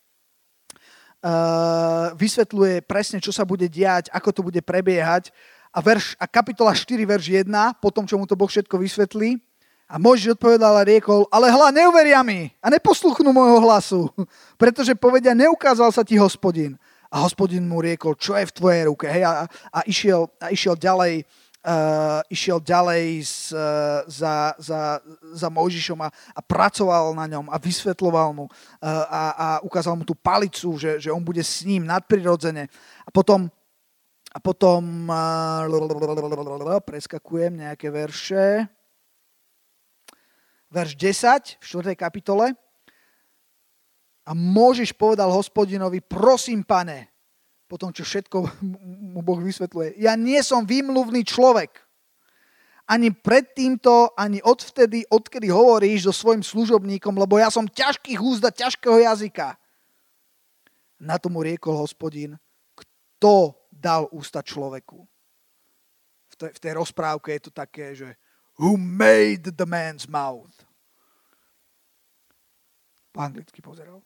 Uh, 1.21 2.17
vysvetľuje 2.17 2.81
presne, 2.81 3.21
čo 3.21 3.29
sa 3.29 3.45
bude 3.45 3.69
diať, 3.69 4.09
ako 4.09 4.29
to 4.33 4.41
bude 4.41 4.57
prebiehať. 4.65 5.29
A, 5.69 5.79
verš, 5.79 6.17
a 6.17 6.25
kapitola 6.25 6.73
4, 6.73 6.97
verš 7.05 7.45
1, 7.45 7.47
potom, 7.77 8.09
čo 8.09 8.17
mu 8.17 8.25
to 8.25 8.33
Boh 8.33 8.49
všetko 8.49 8.75
vysvetlí, 8.81 9.37
a 9.91 9.99
Mojžiš 9.99 10.39
odpovedal 10.39 10.71
a 10.79 10.87
riekol, 10.87 11.27
ale 11.27 11.51
hla, 11.51 11.67
neuveria 11.75 12.23
mi 12.23 12.47
a 12.63 12.71
neposluchnú 12.71 13.35
môjho 13.35 13.59
hlasu, 13.59 14.07
pretože 14.61 14.95
povedia, 14.95 15.35
neukázal 15.35 15.91
sa 15.91 16.07
ti 16.07 16.15
hospodin. 16.15 16.79
A 17.11 17.27
hospodin 17.27 17.67
mu 17.67 17.83
riekol, 17.83 18.15
čo 18.15 18.39
je 18.39 18.47
v 18.47 18.55
tvojej 18.55 18.81
ruke. 18.87 19.03
Hej, 19.03 19.27
a, 19.27 19.43
a, 19.67 19.79
išiel, 19.83 20.31
a 20.39 20.47
išiel 20.47 20.79
ďalej, 20.79 21.27
uh, 21.61 22.21
išiel 22.29 22.57
ďalej 22.61 23.25
z, 23.25 23.53
uh, 23.53 24.01
za, 24.09 24.57
za, 24.57 25.01
za 25.33 25.47
Mojžišom 25.49 26.01
a, 26.01 26.09
a 26.09 26.41
pracoval 26.41 27.13
na 27.13 27.25
ňom 27.29 27.49
a 27.49 27.57
vysvetloval 27.61 28.33
mu 28.33 28.45
uh, 28.45 28.51
a, 29.05 29.23
a 29.31 29.47
ukázal 29.61 29.93
mu 29.97 30.03
tú 30.05 30.17
palicu, 30.17 30.77
že, 30.77 30.97
že 30.97 31.09
on 31.13 31.21
bude 31.21 31.41
s 31.41 31.61
ním 31.65 31.85
nadprirodzene. 31.85 32.65
A 33.05 33.09
potom 33.13 33.49
A 34.31 34.39
potom 34.39 35.11
preskakujem 36.87 37.51
nejaké 37.51 37.91
verše. 37.91 38.63
Verš 40.71 40.95
10 40.95 41.59
v 41.59 41.65
4. 41.91 41.99
kapitole. 41.99 42.55
A 44.23 44.31
môžeš 44.31 44.95
povedal 44.95 45.27
hospodinovi, 45.27 45.99
prosím 45.99 46.63
pane, 46.63 47.10
po 47.71 47.79
tom, 47.79 47.95
čo 47.95 48.03
všetko 48.03 48.37
mu 49.15 49.23
Boh 49.23 49.39
vysvetľuje. 49.39 49.95
Ja 50.03 50.19
nie 50.19 50.43
som 50.43 50.67
výmluvný 50.67 51.23
človek. 51.23 51.71
Ani 52.91 53.07
pred 53.15 53.55
týmto, 53.55 54.11
ani 54.19 54.43
odvtedy, 54.43 55.07
odkedy 55.07 55.47
hovoríš 55.47 56.11
so 56.11 56.11
svojim 56.11 56.43
služobníkom, 56.43 57.15
lebo 57.15 57.39
ja 57.39 57.47
som 57.47 57.63
ťažký 57.63 58.19
húzda 58.19 58.51
ťažkého 58.51 58.99
jazyka. 58.99 59.55
Na 60.99 61.15
tomu 61.15 61.39
riekol 61.39 61.79
hospodin, 61.79 62.35
kto 62.75 63.55
dal 63.71 64.11
ústa 64.11 64.43
človeku. 64.43 65.07
V 66.27 66.35
tej, 66.35 66.51
v 66.51 66.59
tej 66.59 66.73
rozprávke 66.75 67.31
je 67.39 67.41
to 67.47 67.51
také, 67.55 67.95
že 67.95 68.19
who 68.59 68.75
made 68.75 69.47
the 69.55 69.63
man's 69.63 70.03
mouth. 70.11 70.51
Po 73.15 73.23
anglicky 73.23 73.63
pozeral. 73.63 74.03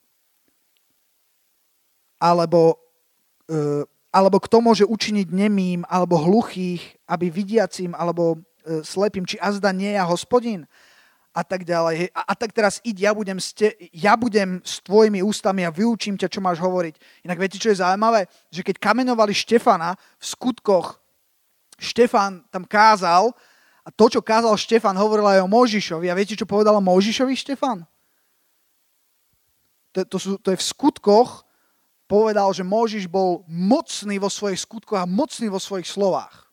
Alebo 2.22 2.85
alebo 4.16 4.40
kto 4.40 4.64
môže 4.64 4.86
učiniť 4.88 5.28
nemým, 5.28 5.84
alebo 5.92 6.16
hluchých, 6.16 6.80
aby 7.04 7.28
vidiacim, 7.28 7.92
alebo 7.92 8.40
e, 8.64 8.80
slepým, 8.80 9.28
či 9.28 9.36
azda 9.44 9.76
nie 9.76 9.92
ja 9.92 10.08
hospodin? 10.08 10.64
A 11.36 11.44
tak 11.44 11.68
ďalej. 11.68 12.16
A, 12.16 12.32
a 12.32 12.34
tak 12.34 12.56
teraz 12.56 12.80
id, 12.88 12.96
ja 12.96 13.12
budem, 13.12 13.36
ste, 13.44 13.76
ja 13.92 14.16
budem 14.16 14.64
s 14.64 14.80
tvojimi 14.80 15.20
ústami 15.20 15.68
a 15.68 15.76
vyučím 15.76 16.16
ťa, 16.16 16.32
čo 16.32 16.40
máš 16.40 16.64
hovoriť. 16.64 17.28
Inak 17.28 17.44
viete, 17.44 17.60
čo 17.60 17.76
je 17.76 17.84
zaujímavé? 17.84 18.32
Že 18.56 18.72
keď 18.72 18.76
kamenovali 18.80 19.36
Štefana 19.36 20.00
v 20.16 20.26
skutkoch, 20.26 20.96
Štefan 21.76 22.48
tam 22.48 22.64
kázal 22.64 23.36
a 23.84 23.92
to, 23.92 24.08
čo 24.08 24.24
kázal 24.24 24.56
Štefan, 24.56 24.96
hovoril 24.96 25.28
aj 25.28 25.44
o 25.44 25.52
Možišovi. 25.52 26.08
A 26.08 26.16
viete, 26.16 26.40
čo 26.40 26.48
povedal 26.48 26.74
o 26.80 26.88
Možišovi 26.88 27.36
Štefan? 27.36 27.84
To, 29.92 30.08
to, 30.08 30.18
sú, 30.18 30.32
to 30.40 30.56
je 30.56 30.58
v 30.58 30.68
skutkoch 30.72 31.45
povedal, 32.06 32.54
že 32.54 32.66
Mojžiš 32.66 33.10
bol 33.10 33.42
mocný 33.50 34.22
vo 34.22 34.30
svojich 34.30 34.62
skutkoch 34.62 35.02
a 35.02 35.10
mocný 35.10 35.50
vo 35.50 35.58
svojich 35.58 35.90
slovách. 35.90 36.46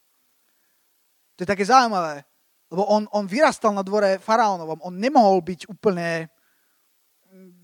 To 1.37 1.45
je 1.45 1.49
také 1.49 1.65
zaujímavé, 1.65 2.25
lebo 2.73 2.89
on, 2.89 3.05
on 3.13 3.29
vyrastal 3.29 3.73
na 3.73 3.85
dvore 3.85 4.17
faraónovom. 4.21 4.81
On 4.85 4.95
nemohol 4.97 5.41
byť 5.45 5.69
úplne 5.69 6.29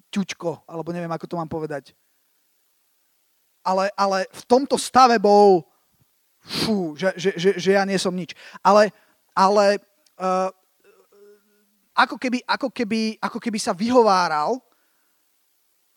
ťučko, 0.09 0.69
alebo 0.69 0.93
neviem, 0.93 1.13
ako 1.13 1.27
to 1.29 1.39
mám 1.41 1.49
povedať. 1.49 1.93
Ale, 3.65 3.93
ale 3.97 4.25
v 4.33 4.45
tomto 4.49 4.81
stave 4.81 5.21
bol 5.21 5.65
fú, 6.41 6.97
že, 6.97 7.13
že, 7.17 7.31
že, 7.37 7.51
že 7.61 7.71
ja 7.77 7.85
nie 7.85 8.01
som 8.01 8.17
nič. 8.17 8.33
Ale, 8.65 8.89
ale 9.37 9.81
uh, 10.17 10.49
ako, 11.93 12.17
keby, 12.17 12.41
ako, 12.49 12.69
keby, 12.73 13.21
ako 13.21 13.39
keby 13.41 13.59
sa 13.61 13.77
vyhováral 13.77 14.57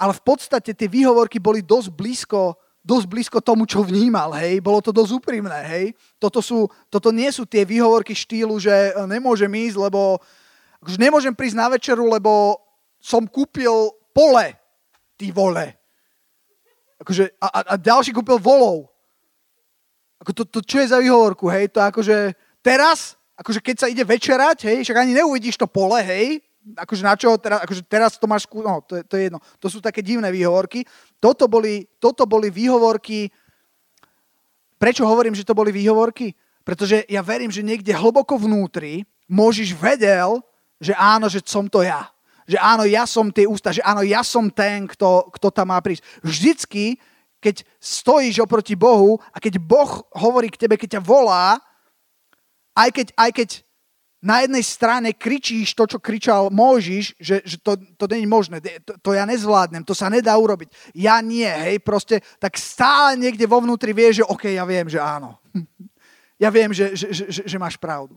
ale 0.01 0.17
v 0.17 0.23
podstate 0.25 0.73
tie 0.73 0.89
výhovorky 0.89 1.37
boli 1.37 1.61
dosť 1.61 1.93
blízko, 1.93 2.57
dosť 2.81 3.05
blízko 3.05 3.37
tomu, 3.37 3.69
čo 3.69 3.85
vnímal, 3.85 4.33
hej. 4.33 4.57
Bolo 4.57 4.81
to 4.81 4.89
dosť 4.89 5.21
úprimné, 5.21 5.61
hej. 5.69 5.85
Toto, 6.17 6.41
sú, 6.41 6.65
toto 6.89 7.13
nie 7.13 7.29
sú 7.29 7.45
tie 7.45 7.61
výhovorky 7.61 8.17
štýlu, 8.17 8.57
že 8.57 8.73
e, 8.73 8.91
nemôžem 9.05 9.53
ísť, 9.53 9.77
lebo 9.77 10.17
akože 10.81 10.97
nemôžem 10.97 11.37
prísť 11.37 11.53
na 11.61 11.69
večeru, 11.69 12.09
lebo 12.09 12.57
som 12.97 13.29
kúpil 13.29 13.93
pole, 14.09 14.57
ty 15.21 15.29
vole. 15.29 15.77
Akože, 16.97 17.37
a, 17.37 17.47
a, 17.53 17.59
a 17.61 17.75
ďalší 17.77 18.09
kúpil 18.09 18.41
volov. 18.41 18.89
Ako 20.17 20.33
to, 20.33 20.43
to, 20.49 20.59
čo 20.65 20.81
je 20.81 20.89
za 20.89 20.97
výhovorku, 20.97 21.45
hej? 21.53 21.69
To 21.77 21.85
akože 21.85 22.33
teraz, 22.65 23.13
akože 23.37 23.61
keď 23.61 23.75
sa 23.77 23.85
ide 23.85 24.01
večerať, 24.01 24.65
hej, 24.65 24.77
však 24.81 24.97
ani 24.97 25.13
neuvidíš 25.13 25.61
to 25.61 25.69
pole, 25.69 26.01
hej, 26.01 26.41
akože 26.77 27.03
na 27.03 27.13
čo 27.17 27.33
teraz, 27.41 27.59
akože 27.65 27.81
teraz 27.89 28.11
to 28.21 28.29
máš, 28.29 28.45
no, 28.53 28.85
to, 28.85 29.01
je, 29.01 29.03
to 29.05 29.13
je 29.17 29.23
jedno. 29.29 29.39
To 29.57 29.67
sú 29.67 29.81
také 29.81 30.05
divné 30.05 30.29
výhovorky. 30.29 30.85
Toto 31.17 31.49
boli, 31.49 31.89
toto 31.97 32.29
boli 32.29 32.53
výhovorky, 32.53 33.29
prečo 34.77 35.05
hovorím, 35.05 35.33
že 35.33 35.45
to 35.45 35.57
boli 35.57 35.73
výhovorky? 35.73 36.33
Pretože 36.61 37.05
ja 37.09 37.25
verím, 37.25 37.49
že 37.49 37.65
niekde 37.65 37.93
hlboko 37.93 38.37
vnútri 38.37 39.05
môžeš 39.25 39.73
vedel, 39.73 40.41
že 40.77 40.93
áno, 40.93 41.29
že 41.29 41.41
som 41.41 41.65
to 41.65 41.81
ja. 41.81 42.09
Že 42.45 42.57
áno, 42.57 42.83
ja 42.85 43.05
som 43.05 43.29
tie 43.29 43.45
ústa, 43.45 43.73
že 43.73 43.81
áno, 43.85 44.01
ja 44.05 44.21
som 44.25 44.49
ten, 44.49 44.85
kto, 44.85 45.29
kto 45.33 45.47
tam 45.53 45.73
má 45.73 45.77
prísť. 45.81 46.05
Vždycky, 46.21 46.97
keď 47.41 47.65
stojíš 47.81 48.45
oproti 48.45 48.77
Bohu 48.77 49.17
a 49.33 49.37
keď 49.41 49.57
Boh 49.57 50.05
hovorí 50.13 50.49
k 50.53 50.65
tebe, 50.65 50.77
keď 50.77 50.97
ťa 50.97 51.01
volá, 51.01 51.57
aj 52.77 52.89
keď, 52.93 53.07
aj 53.17 53.31
keď 53.33 53.49
na 54.21 54.45
jednej 54.45 54.61
strane 54.61 55.09
kričíš 55.17 55.73
to, 55.73 55.89
čo 55.89 55.97
kričal 55.97 56.53
Mojžiš, 56.53 57.17
že, 57.17 57.41
že 57.41 57.57
to, 57.57 57.73
to 57.97 58.05
je 58.05 58.21
možné, 58.29 58.61
to, 58.61 58.93
to 59.01 59.09
ja 59.17 59.25
nezvládnem, 59.25 59.81
to 59.81 59.97
sa 59.97 60.13
nedá 60.13 60.37
urobiť. 60.37 60.93
Ja 60.93 61.17
nie, 61.25 61.49
hej, 61.49 61.81
proste, 61.81 62.21
tak 62.37 62.53
stále 62.53 63.17
niekde 63.17 63.49
vo 63.49 63.65
vnútri 63.65 63.97
vie, 63.97 64.21
že 64.21 64.23
OK, 64.23 64.53
ja 64.53 64.61
viem, 64.61 64.85
že 64.85 65.01
áno. 65.01 65.41
ja 66.43 66.53
viem, 66.53 66.69
že, 66.69 66.93
že, 66.93 67.07
že, 67.09 67.23
že, 67.33 67.41
že 67.49 67.57
máš 67.57 67.81
pravdu. 67.81 68.13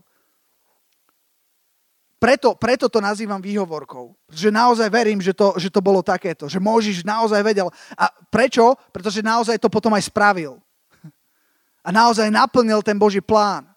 Preto, 2.21 2.55
preto 2.55 2.89
to 2.89 3.03
nazývam 3.03 3.43
výhovorkou. 3.43 4.15
Že 4.31 4.49
naozaj 4.49 4.87
verím, 4.87 5.19
že 5.19 5.35
to, 5.35 5.57
že 5.59 5.69
to 5.69 5.83
bolo 5.83 5.99
takéto. 5.99 6.47
Že 6.47 6.63
Mojžiš 6.63 7.05
naozaj 7.05 7.41
vedel. 7.43 7.67
A 7.93 8.09
prečo? 8.33 8.73
Pretože 8.89 9.21
naozaj 9.21 9.59
to 9.59 9.69
potom 9.69 9.93
aj 9.93 10.09
spravil. 10.09 10.57
A 11.85 11.93
naozaj 11.93 12.33
naplnil 12.33 12.81
ten 12.81 12.97
Boží 12.97 13.21
plán. 13.21 13.74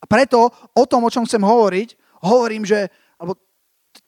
A 0.00 0.04
preto 0.08 0.48
o 0.72 0.84
tom, 0.88 1.04
o 1.04 1.12
čom 1.12 1.28
chcem 1.28 1.44
hovoriť, 1.44 1.88
hovorím, 2.24 2.64
že, 2.64 2.88
alebo 3.20 3.36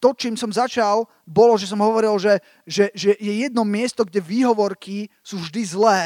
to, 0.01 0.17
čím 0.17 0.37
som 0.41 0.49
začal, 0.49 1.05
bolo, 1.29 1.59
že 1.61 1.69
som 1.69 1.81
hovoril, 1.81 2.17
že, 2.17 2.41
že, 2.65 2.89
že 2.97 3.13
je 3.21 3.33
jedno 3.45 3.63
miesto, 3.63 4.05
kde 4.05 4.25
výhovorky 4.25 5.13
sú 5.21 5.37
vždy 5.43 5.63
zlé 5.69 6.03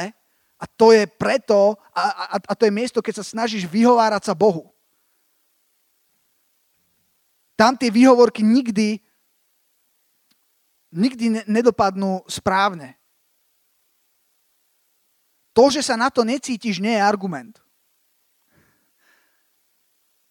a 0.57 0.65
to 0.65 0.89
je 0.89 1.05
preto, 1.05 1.77
a, 1.93 2.01
a, 2.33 2.35
a 2.41 2.53
to 2.57 2.65
je 2.65 2.73
miesto, 2.73 2.99
keď 2.99 3.21
sa 3.21 3.25
snažíš 3.25 3.69
vyhovárať 3.69 4.27
sa 4.27 4.33
Bohu. 4.33 4.73
Tam 7.57 7.77
tie 7.77 7.89
výhovorky 7.89 8.45
nikdy, 8.45 9.01
nikdy 10.93 11.45
nedopadnú 11.49 12.25
správne. 12.29 12.97
To, 15.57 15.73
že 15.73 15.81
sa 15.81 15.97
na 15.97 16.13
to 16.13 16.21
necítiš, 16.21 16.77
nie 16.77 16.93
je 16.93 17.01
argument. 17.01 17.57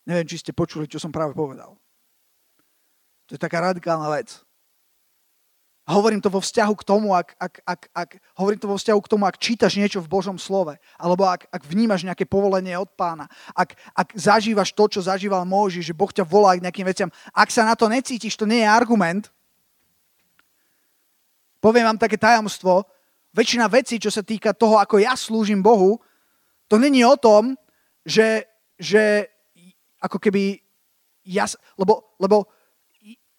Neviem, 0.06 0.26
či 0.30 0.38
ste 0.38 0.54
počuli, 0.54 0.86
čo 0.86 1.02
som 1.02 1.10
práve 1.10 1.34
povedal. 1.34 1.74
To 3.26 3.30
je 3.34 3.40
taká 3.42 3.58
radikálna 3.58 4.06
vec. 4.14 4.46
A 5.86 5.94
hovorím 5.94 6.18
to 6.18 6.30
vo 6.30 6.42
vzťahu 6.42 6.74
k 6.82 6.86
tomu, 6.86 7.14
ak, 7.14 7.38
ak, 7.38 7.54
ak, 7.62 7.80
ak, 7.94 8.10
hovorím 8.38 8.58
to 8.58 8.66
vo 8.66 8.74
vzťahu 8.74 9.00
k 9.06 9.10
tomu, 9.10 9.22
ak 9.22 9.38
čítaš 9.38 9.78
niečo 9.78 10.02
v 10.02 10.10
Božom 10.10 10.34
slove, 10.34 10.74
alebo 10.98 11.22
ak, 11.22 11.46
ak 11.46 11.62
vnímaš 11.62 12.02
nejaké 12.02 12.26
povolenie 12.26 12.74
od 12.74 12.90
pána, 12.98 13.30
ak, 13.54 13.78
ak 13.94 14.08
zažívaš 14.18 14.74
to, 14.74 14.90
čo 14.90 15.06
zažíval 15.06 15.46
Môži, 15.46 15.86
že 15.86 15.94
Boh 15.94 16.10
ťa 16.10 16.26
volá 16.26 16.58
k 16.58 16.66
nejakým 16.66 16.86
veciam, 16.90 17.10
ak 17.30 17.54
sa 17.54 17.62
na 17.62 17.78
to 17.78 17.86
necítiš, 17.86 18.34
to 18.34 18.50
nie 18.50 18.66
je 18.66 18.68
argument. 18.70 19.30
Poviem 21.62 21.86
vám 21.86 22.02
také 22.02 22.18
tajomstvo, 22.18 22.82
väčšina 23.30 23.70
vecí, 23.70 24.02
čo 24.02 24.10
sa 24.10 24.26
týka 24.26 24.58
toho, 24.58 24.82
ako 24.82 24.98
ja 24.98 25.14
slúžim 25.14 25.62
Bohu, 25.62 26.02
to 26.66 26.82
není 26.82 27.06
o 27.06 27.14
tom, 27.14 27.54
že, 28.02 28.42
že 28.74 29.30
ako 30.00 30.18
keby 30.20 30.60
jas, 31.26 31.56
lebo, 31.78 32.16
lebo 32.20 32.46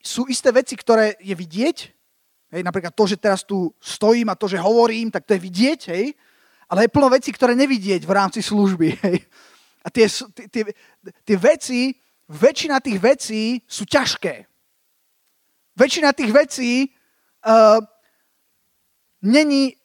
sú 0.02 0.28
isté 0.28 0.52
veci, 0.52 0.76
ktoré 0.76 1.16
je 1.20 1.36
vidieť, 1.36 1.78
hej, 2.56 2.62
napríklad 2.64 2.96
to, 2.96 3.04
že 3.08 3.18
teraz 3.18 3.44
tu 3.44 3.72
stojím 3.80 4.30
a 4.32 4.40
to, 4.40 4.48
že 4.48 4.62
hovorím, 4.62 5.12
tak 5.12 5.28
to 5.28 5.36
je 5.36 5.42
vidieť, 5.42 5.80
hej, 5.92 6.06
ale 6.68 6.86
je 6.86 6.94
plno 6.94 7.08
vecí, 7.10 7.32
ktoré 7.32 7.56
nevidieť 7.56 8.04
v 8.04 8.16
rámci 8.16 8.44
služby. 8.44 8.88
Hej. 9.08 9.24
A 9.84 9.88
tie, 9.88 10.04
tie, 10.52 10.64
tie 11.24 11.38
veci, 11.40 11.96
väčšina 12.28 12.84
tých 12.84 13.00
vecí 13.00 13.44
sú 13.64 13.88
ťažké. 13.88 14.44
Väčšina 15.80 16.12
tých 16.12 16.32
vecí 16.36 16.72
uh, 17.48 17.80
není, 19.24 19.80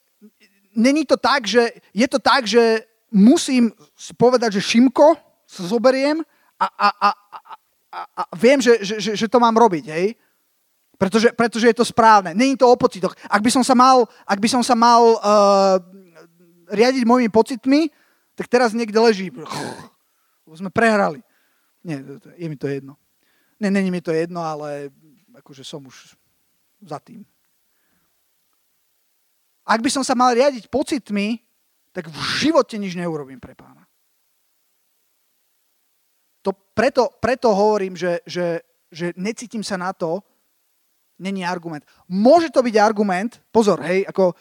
není 0.75 1.07
to 1.07 1.15
tak, 1.15 1.47
že 1.47 1.71
je 1.95 2.07
to 2.11 2.19
tak, 2.19 2.43
že 2.43 2.83
musím 3.15 3.71
povedať, 4.19 4.59
že 4.59 4.75
Šimko 4.75 5.15
zoberiem 5.47 6.19
a, 6.67 6.87
a, 6.89 7.09
a, 7.09 7.39
a, 7.91 7.99
a 8.19 8.23
viem, 8.35 8.61
že, 8.61 8.79
že, 8.81 8.95
že, 8.99 9.11
že 9.15 9.27
to 9.27 9.37
mám 9.37 9.53
robiť, 9.53 9.85
hej? 9.89 10.15
Pretože, 10.97 11.33
pretože 11.35 11.67
je 11.67 11.75
to 11.75 11.85
správne. 11.85 12.31
Není 12.31 12.55
to 12.55 12.69
o 12.69 12.79
pocitoch. 12.79 13.11
Ak 13.27 13.41
by 13.43 13.51
som 13.51 13.63
sa 13.65 13.75
mal, 13.75 14.07
ak 14.23 14.39
by 14.39 14.47
som 14.47 14.63
sa 14.63 14.77
mal 14.77 15.19
uh, 15.19 15.75
riadiť 16.71 17.03
mojimi 17.03 17.27
pocitmi, 17.27 17.91
tak 18.39 18.47
teraz 18.47 18.71
niekde 18.71 18.95
leží. 19.01 19.27
Lebo 20.47 20.55
sme 20.55 20.71
prehrali. 20.71 21.19
Nie, 21.83 21.99
je 22.39 22.47
mi 22.47 22.55
to 22.55 22.71
jedno. 22.71 22.95
Nie, 23.59 23.67
není 23.67 23.91
mi 23.91 23.99
to 23.99 24.15
jedno, 24.15 24.39
ale 24.39 24.89
akože 25.35 25.67
som 25.67 25.83
už 25.83 26.15
za 26.87 26.99
tým. 27.03 27.27
Ak 29.63 29.79
by 29.79 29.89
som 29.91 30.03
sa 30.03 30.15
mal 30.15 30.35
riadiť 30.35 30.67
pocitmi, 30.67 31.39
tak 31.95 32.07
v 32.07 32.19
živote 32.39 32.75
nič 32.75 32.95
neurobím 32.95 33.39
pre 33.39 33.55
pána. 33.55 33.82
To 36.73 36.81
preto, 36.81 37.03
preto 37.21 37.53
hovorím, 37.53 37.93
že, 37.93 38.25
že, 38.25 38.65
že 38.89 39.13
necítim 39.13 39.61
sa 39.61 39.77
na 39.77 39.93
to, 39.93 40.25
není 41.21 41.45
argument. 41.45 41.85
Môže 42.09 42.49
to 42.49 42.65
byť 42.65 42.75
argument, 42.81 43.37
pozor, 43.53 43.77
hej, 43.85 44.01
ako 44.09 44.33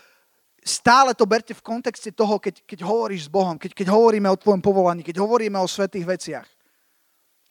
stále 0.64 1.12
to 1.12 1.28
berte 1.28 1.52
v 1.52 1.60
kontexte 1.60 2.08
toho, 2.16 2.40
keď, 2.40 2.64
keď 2.64 2.88
hovoríš 2.88 3.28
s 3.28 3.30
Bohom, 3.30 3.60
keď, 3.60 3.76
keď 3.76 3.86
hovoríme 3.92 4.32
o 4.32 4.40
tvojom 4.40 4.64
povolaní, 4.64 5.04
keď 5.04 5.20
hovoríme 5.20 5.60
o 5.60 5.68
svetých 5.68 6.08
veciach. 6.08 6.48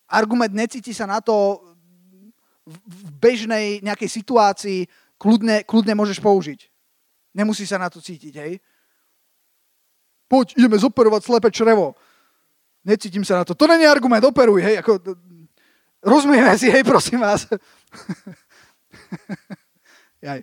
Argument 0.10 0.52
necíti 0.52 0.98
sa 0.98 1.06
na 1.06 1.22
to 1.22 1.62
v 2.66 3.00
bežnej 3.22 3.86
nejakej 3.86 4.10
situácii, 4.10 4.90
kľudne, 5.22 5.62
kľudne 5.62 5.94
môžeš 5.94 6.20
použiť. 6.20 6.60
Nemusí 7.38 7.70
sa 7.70 7.78
na 7.78 7.88
to 7.88 8.02
cítiť, 8.02 8.34
hej. 8.34 8.58
Poď, 10.28 10.56
ideme 10.58 10.80
zoperovať 10.80 11.22
slepe 11.22 11.50
črevo. 11.52 11.96
Necítim 12.82 13.22
sa 13.22 13.42
na 13.42 13.44
to. 13.46 13.54
To 13.54 13.70
není 13.70 13.86
argument, 13.86 14.26
operuj, 14.26 14.66
hej. 14.66 14.82
Ako, 14.82 14.98
rozumieme 16.02 16.50
si, 16.58 16.74
hej, 16.74 16.82
prosím 16.82 17.22
vás. 17.22 17.46
Jaj. 20.26 20.42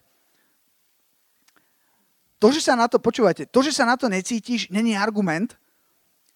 To, 2.39 2.55
že 2.55 2.63
sa 2.63 2.79
na 2.79 2.87
to, 2.87 3.03
počúvajte, 3.03 3.51
to, 3.51 3.61
že 3.67 3.75
sa 3.75 3.83
na 3.83 3.99
to 3.99 4.07
necítiš, 4.07 4.71
není 4.71 4.95
argument. 4.95 5.59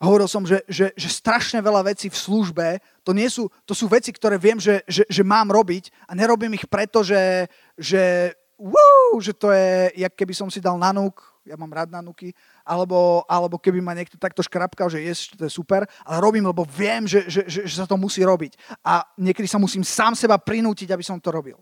Hovoril 0.02 0.26
som, 0.26 0.42
že, 0.42 0.66
že, 0.66 0.90
že 0.98 1.06
strašne 1.06 1.62
veľa 1.62 1.94
vecí 1.94 2.10
v 2.10 2.18
službe, 2.18 2.66
to, 3.06 3.14
nie 3.14 3.30
sú, 3.30 3.46
to 3.62 3.70
sú 3.70 3.86
veci, 3.86 4.10
ktoré 4.10 4.34
viem, 4.34 4.58
že, 4.58 4.82
že, 4.90 5.06
že 5.06 5.22
mám 5.22 5.46
robiť 5.46 5.94
a 6.10 6.18
nerobím 6.18 6.58
ich 6.58 6.66
preto, 6.66 7.06
že, 7.06 7.46
že, 7.78 8.34
wow, 8.58 9.14
že 9.22 9.30
to 9.30 9.54
je, 9.54 10.02
jak 10.02 10.10
keby 10.18 10.34
som 10.34 10.50
si 10.50 10.58
dal 10.58 10.74
nanúk, 10.74 11.22
ja 11.42 11.58
mám 11.58 11.74
rád 11.74 11.90
nanúky, 11.90 12.30
alebo, 12.62 13.26
alebo 13.26 13.58
keby 13.58 13.82
ma 13.82 13.98
niekto 13.98 14.14
takto 14.14 14.46
škrapkal, 14.46 14.86
že 14.86 15.02
je, 15.02 15.14
to 15.34 15.42
je 15.46 15.52
super, 15.52 15.82
ale 16.06 16.16
robím, 16.22 16.46
lebo 16.46 16.62
viem, 16.62 17.02
že, 17.06 17.26
že, 17.26 17.42
že, 17.50 17.60
že 17.66 17.74
sa 17.82 17.86
to 17.86 17.98
musí 17.98 18.22
robiť. 18.22 18.54
A 18.86 19.02
niekedy 19.18 19.50
sa 19.50 19.58
musím 19.58 19.82
sám 19.82 20.14
seba 20.14 20.38
prinútiť, 20.38 20.94
aby 20.94 21.02
som 21.02 21.18
to 21.18 21.34
robil. 21.34 21.58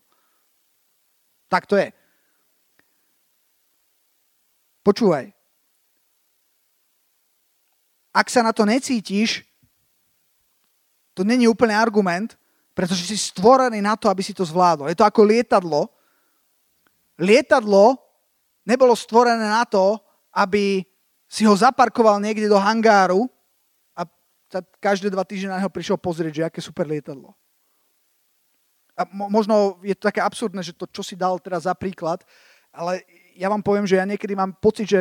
Tak 1.49 1.65
to 1.65 1.81
je. 1.81 1.89
Počúvaj. 4.85 5.33
Ak 8.13 8.27
sa 8.29 8.45
na 8.45 8.53
to 8.53 8.69
necítiš, 8.69 9.47
to 11.17 11.25
není 11.25 11.49
úplne 11.49 11.73
argument, 11.73 12.37
pretože 12.77 13.09
si 13.09 13.17
stvorený 13.17 13.81
na 13.81 13.97
to, 13.97 14.09
aby 14.09 14.25
si 14.25 14.33
to 14.37 14.45
zvládol. 14.45 14.89
Je 14.89 14.99
to 14.99 15.09
ako 15.09 15.21
lietadlo. 15.25 15.89
Lietadlo 17.21 18.10
nebolo 18.67 18.97
stvorené 18.97 19.45
na 19.45 19.65
to, 19.65 19.99
aby 20.35 20.85
si 21.31 21.47
ho 21.47 21.55
zaparkoval 21.55 22.19
niekde 22.19 22.51
do 22.51 22.59
hangáru 22.59 23.31
a 23.95 24.07
každé 24.83 25.11
dva 25.11 25.23
týždne 25.23 25.55
na 25.55 25.59
neho 25.63 25.71
prišiel 25.71 25.99
pozrieť, 25.99 26.33
že 26.35 26.47
aké 26.47 26.61
super 26.63 26.87
lietadlo 26.87 27.35
a 29.01 29.09
možno 29.09 29.81
je 29.81 29.97
to 29.97 30.13
také 30.13 30.21
absurdné, 30.21 30.61
že 30.61 30.77
to, 30.77 30.85
čo 30.85 31.01
si 31.01 31.17
dal 31.17 31.41
teraz 31.41 31.65
za 31.65 31.73
príklad, 31.73 32.21
ale 32.69 33.01
ja 33.33 33.49
vám 33.49 33.65
poviem, 33.65 33.89
že 33.89 33.97
ja 33.97 34.05
niekedy 34.05 34.37
mám 34.37 34.53
pocit, 34.61 34.85
že, 34.85 35.01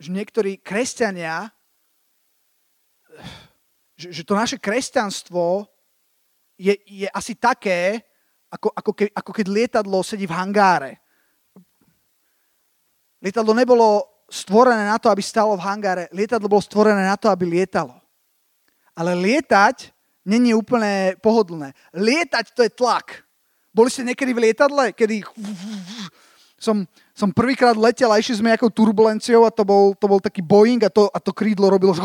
že 0.00 0.08
niektorí 0.08 0.56
kresťania, 0.56 1.52
že, 4.00 4.08
že 4.08 4.22
to 4.24 4.32
naše 4.32 4.56
kresťanstvo 4.56 5.68
je, 6.56 6.72
je 6.88 7.08
asi 7.12 7.36
také, 7.36 8.08
ako, 8.48 8.72
ako, 8.72 8.90
ke, 8.96 9.04
ako 9.12 9.30
keď 9.36 9.46
lietadlo 9.52 10.00
sedí 10.00 10.24
v 10.24 10.36
hangáre. 10.40 10.96
Lietadlo 13.20 13.52
nebolo 13.52 14.08
stvorené 14.32 14.88
na 14.88 14.96
to, 14.96 15.12
aby 15.12 15.20
stalo 15.20 15.56
v 15.56 15.64
hangáre. 15.64 16.08
Lietadlo 16.10 16.48
bolo 16.48 16.64
stvorené 16.64 17.04
na 17.04 17.16
to, 17.20 17.28
aby 17.28 17.44
lietalo. 17.44 17.96
Ale 18.96 19.12
lietať 19.16 19.92
není 20.24 20.56
úplne 20.56 21.16
pohodlné. 21.20 21.76
Lietať 21.92 22.52
to 22.56 22.64
je 22.64 22.72
tlak. 22.72 23.24
Boli 23.70 23.88
ste 23.92 24.06
niekedy 24.06 24.34
v 24.34 24.50
lietadle, 24.50 24.90
kedy 24.94 25.22
som, 26.60 26.84
som 27.16 27.32
prvýkrát 27.32 27.78
letel 27.78 28.10
a 28.12 28.20
išli 28.20 28.36
sme 28.36 28.52
nejakou 28.52 28.68
turbulenciou 28.68 29.46
a 29.46 29.54
to 29.54 29.64
bol, 29.64 29.96
to 29.96 30.06
bol 30.10 30.20
taký 30.20 30.44
Boeing 30.44 30.82
a 30.84 30.90
to, 30.92 31.08
a 31.08 31.18
to 31.22 31.32
krídlo 31.32 31.72
robilo 31.72 31.96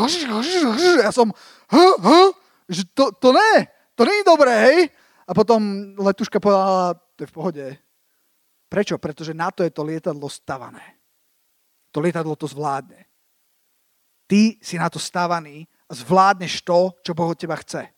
ja 1.04 1.12
som 1.12 1.28
že 2.66 2.82
to, 2.96 3.14
to 3.14 3.30
ne, 3.30 3.68
to 3.94 4.02
nie 4.02 4.16
je 4.22 4.26
dobré, 4.26 4.52
hej? 4.70 4.78
A 5.26 5.34
potom 5.34 5.92
letuška 5.98 6.38
povedala, 6.38 6.94
to 7.14 7.26
je 7.26 7.30
v 7.30 7.34
pohode. 7.34 7.64
Prečo? 8.66 8.98
Pretože 8.98 9.34
na 9.34 9.50
to 9.50 9.62
je 9.62 9.70
to 9.70 9.86
lietadlo 9.86 10.26
stavané. 10.26 10.95
To 11.96 12.04
lietadlo 12.04 12.36
to 12.36 12.44
zvládne. 12.44 13.08
Ty 14.28 14.60
si 14.60 14.76
na 14.76 14.92
to 14.92 15.00
stavaný 15.00 15.64
a 15.88 15.96
zvládneš 15.96 16.60
to, 16.60 16.92
čo 17.00 17.16
Boh 17.16 17.32
od 17.32 17.40
teba 17.40 17.56
chce. 17.56 17.88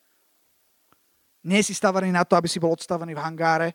Nie 1.43 1.67
si 1.67 1.75
stavaný 1.75 2.15
na 2.15 2.23
to, 2.23 2.39
aby 2.39 2.47
si 2.47 2.63
bol 2.63 2.71
odstavený 2.71 3.19
v 3.19 3.25
hangáre 3.27 3.69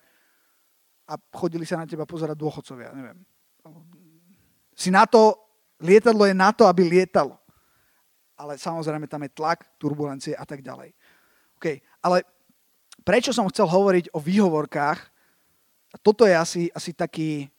a 1.04 1.20
chodili 1.36 1.68
sa 1.68 1.76
na 1.76 1.84
teba 1.84 2.08
pozerať 2.08 2.40
dôchodcovia, 2.40 2.96
neviem. 2.96 3.20
Si 4.72 4.88
na 4.88 5.04
to, 5.04 5.36
lietadlo 5.84 6.24
je 6.24 6.36
na 6.38 6.56
to, 6.56 6.72
aby 6.72 6.88
lietalo. 6.88 7.36
Ale 8.40 8.56
samozrejme 8.56 9.12
tam 9.12 9.28
je 9.28 9.36
tlak, 9.36 9.76
turbulencie 9.76 10.40
a 10.40 10.48
tak 10.48 10.64
ďalej. 10.64 10.96
OK, 11.60 11.84
ale 12.00 12.24
prečo 13.04 13.36
som 13.36 13.52
chcel 13.52 13.68
hovoriť 13.68 14.16
o 14.16 14.24
výhovorkách? 14.24 15.00
Toto 16.00 16.24
je 16.24 16.36
asi, 16.36 16.64
asi 16.72 16.96
taký 16.96 17.52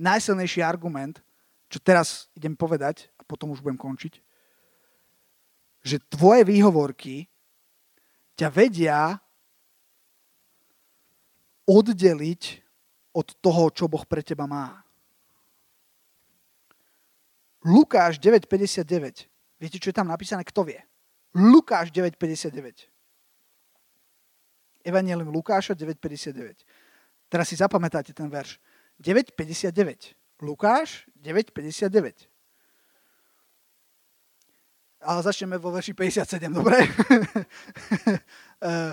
najsilnejší 0.00 0.64
argument, 0.64 1.20
čo 1.68 1.78
teraz 1.78 2.32
idem 2.32 2.56
povedať 2.56 3.12
a 3.20 3.22
potom 3.28 3.52
už 3.52 3.60
budem 3.60 3.76
končiť, 3.76 4.16
že 5.84 6.00
tvoje 6.08 6.48
výhovorky 6.48 7.28
ťa 8.34 8.48
vedia 8.48 9.20
oddeliť 11.68 12.42
od 13.12 13.28
toho, 13.38 13.70
čo 13.70 13.86
Boh 13.86 14.02
pre 14.08 14.24
teba 14.24 14.48
má. 14.48 14.80
Lukáš 17.60 18.16
9.59. 18.16 19.28
Viete, 19.60 19.76
čo 19.76 19.92
je 19.92 19.96
tam 19.96 20.08
napísané? 20.08 20.40
Kto 20.48 20.64
vie? 20.64 20.80
Lukáš 21.36 21.92
9.59. 21.92 22.88
Evangelium 24.80 25.28
Lukáša 25.28 25.76
9.59. 25.76 26.64
Teraz 27.28 27.46
si 27.52 27.56
zapamätáte 27.60 28.16
ten 28.16 28.32
verš. 28.32 28.56
9.59. 29.00 30.14
Lukáš 30.40 31.08
9.59 31.20 32.30
ale 35.00 35.24
začneme 35.24 35.56
vo 35.56 35.72
verši 35.72 35.96
57, 35.96 36.52
dobre? 36.52 36.76
Eh, 38.60 38.92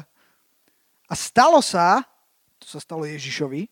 a 1.12 1.14
stalo 1.20 1.60
sa, 1.60 2.00
to 2.56 2.64
sa 2.72 2.80
stalo 2.80 3.04
Ježišovi, 3.04 3.68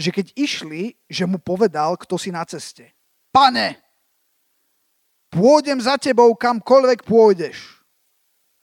že 0.00 0.08
keď 0.08 0.32
išli, 0.32 0.96
že 1.04 1.28
mu 1.28 1.36
povedal, 1.36 1.92
kto 2.00 2.16
si 2.16 2.32
na 2.32 2.40
ceste. 2.48 2.96
Pane, 3.28 3.76
pôjdem 5.28 5.76
za 5.76 6.00
tebou 6.00 6.32
kamkoľvek 6.32 7.04
pôjdeš. 7.04 7.84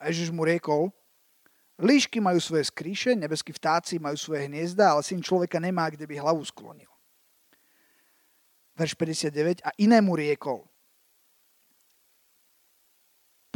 A 0.02 0.10
Ježiš 0.10 0.34
mu 0.34 0.42
riekol, 0.42 0.90
líšky 1.80 2.20
majú 2.20 2.40
svoje 2.40 2.68
skríše, 2.68 3.12
nebeskí 3.16 3.52
vtáci 3.52 4.00
majú 4.00 4.16
svoje 4.16 4.48
hniezda, 4.48 4.96
ale 4.96 5.02
syn 5.04 5.20
človeka 5.20 5.60
nemá, 5.60 5.88
kde 5.92 6.08
by 6.08 6.20
hlavu 6.20 6.44
sklonil. 6.44 6.88
Verš 8.76 8.92
59. 8.96 9.64
A 9.64 9.72
inému 9.80 10.12
riekol, 10.16 10.68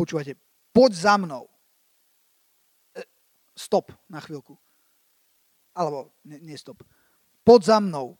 Počúvate, 0.00 0.32
poď 0.72 0.92
za 0.96 1.14
mnou. 1.20 1.44
E, 2.96 3.04
stop 3.52 3.92
na 4.08 4.16
chvíľku. 4.24 4.56
Alebo 5.76 6.08
nie, 6.24 6.40
nie 6.40 6.56
stop. 6.56 6.80
Poď 7.44 7.60
za 7.68 7.78
mnou. 7.84 8.16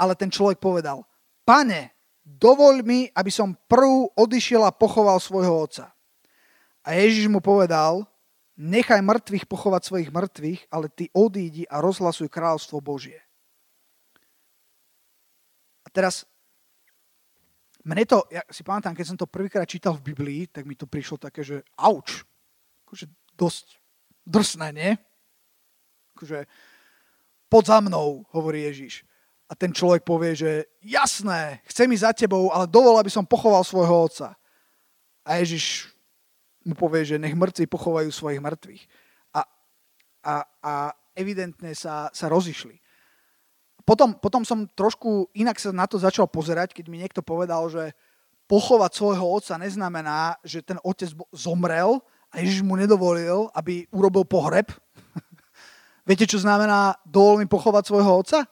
Ale 0.00 0.16
ten 0.16 0.32
človek 0.32 0.56
povedal, 0.56 1.04
pane, 1.44 1.92
dovoľ 2.24 2.80
mi, 2.80 3.04
aby 3.12 3.28
som 3.28 3.52
prv 3.68 4.16
odišiel 4.16 4.64
a 4.64 4.72
pochoval 4.72 5.20
svojho 5.20 5.68
otca. 5.68 5.92
A 6.80 6.96
Ježiš 6.96 7.28
mu 7.28 7.44
povedal, 7.44 8.08
nechaj 8.58 8.98
mŕtvych 9.00 9.46
pochovať 9.46 9.82
svojich 9.86 10.10
mŕtvych, 10.10 10.60
ale 10.74 10.90
ty 10.90 11.06
odídi 11.14 11.62
a 11.70 11.78
rozhlasuj 11.78 12.26
kráľstvo 12.26 12.82
Božie. 12.82 13.22
A 15.86 15.88
teraz 15.88 16.26
mne 17.86 18.04
to, 18.04 18.26
ja 18.28 18.44
si 18.52 18.60
pamätám, 18.60 18.92
keď 18.92 19.06
som 19.06 19.16
to 19.16 19.24
prvýkrát 19.24 19.64
čítal 19.64 19.96
v 19.96 20.12
Biblii, 20.12 20.50
tak 20.50 20.68
mi 20.68 20.76
to 20.76 20.84
prišlo 20.84 21.16
také, 21.16 21.40
že 21.40 21.64
auč. 21.78 22.26
Akože 22.84 23.08
dosť 23.32 23.80
drsné, 24.28 24.68
nie? 24.74 24.90
Akože 26.12 26.44
pod 27.48 27.64
za 27.64 27.80
mnou, 27.80 28.28
hovorí 28.34 28.68
Ježiš. 28.68 29.08
A 29.48 29.56
ten 29.56 29.72
človek 29.72 30.04
povie, 30.04 30.36
že 30.36 30.50
jasné, 30.84 31.64
chcem 31.64 31.88
ísť 31.88 32.04
za 32.04 32.12
tebou, 32.12 32.52
ale 32.52 32.68
dovol, 32.68 33.00
aby 33.00 33.08
som 33.08 33.24
pochoval 33.24 33.64
svojho 33.64 34.04
otca. 34.04 34.36
A 35.24 35.40
Ježiš 35.40 35.88
mu 36.68 36.76
povie, 36.76 37.08
že 37.08 37.16
nech 37.16 37.32
mŕtvi 37.32 37.64
pochovajú 37.64 38.12
svojich 38.12 38.44
mŕtvych. 38.44 38.82
A, 39.32 39.40
a, 40.22 40.34
a 40.60 40.72
evidentne 41.16 41.72
sa, 41.72 42.12
sa 42.12 42.28
rozišli 42.28 42.76
potom, 43.88 44.12
potom 44.20 44.44
som 44.44 44.68
trošku 44.68 45.32
inak 45.32 45.56
sa 45.56 45.72
na 45.72 45.88
to 45.88 45.96
začal 45.96 46.28
pozerať, 46.28 46.76
keď 46.76 46.92
mi 46.92 47.00
niekto 47.00 47.24
povedal, 47.24 47.72
že 47.72 47.96
pochovať 48.44 48.92
svojho 48.92 49.24
otca 49.24 49.56
neznamená, 49.56 50.36
že 50.44 50.60
ten 50.60 50.76
otec 50.84 51.08
zomrel 51.32 52.04
a 52.28 52.44
Ježiš 52.44 52.60
mu 52.60 52.76
nedovolil, 52.76 53.48
aby 53.56 53.88
urobil 53.88 54.28
pohreb. 54.28 54.68
Viete, 56.08 56.28
čo 56.28 56.36
znamená 56.36 57.00
dovol 57.08 57.40
mi 57.40 57.48
pochovať 57.48 57.88
svojho 57.88 58.12
otca? 58.20 58.44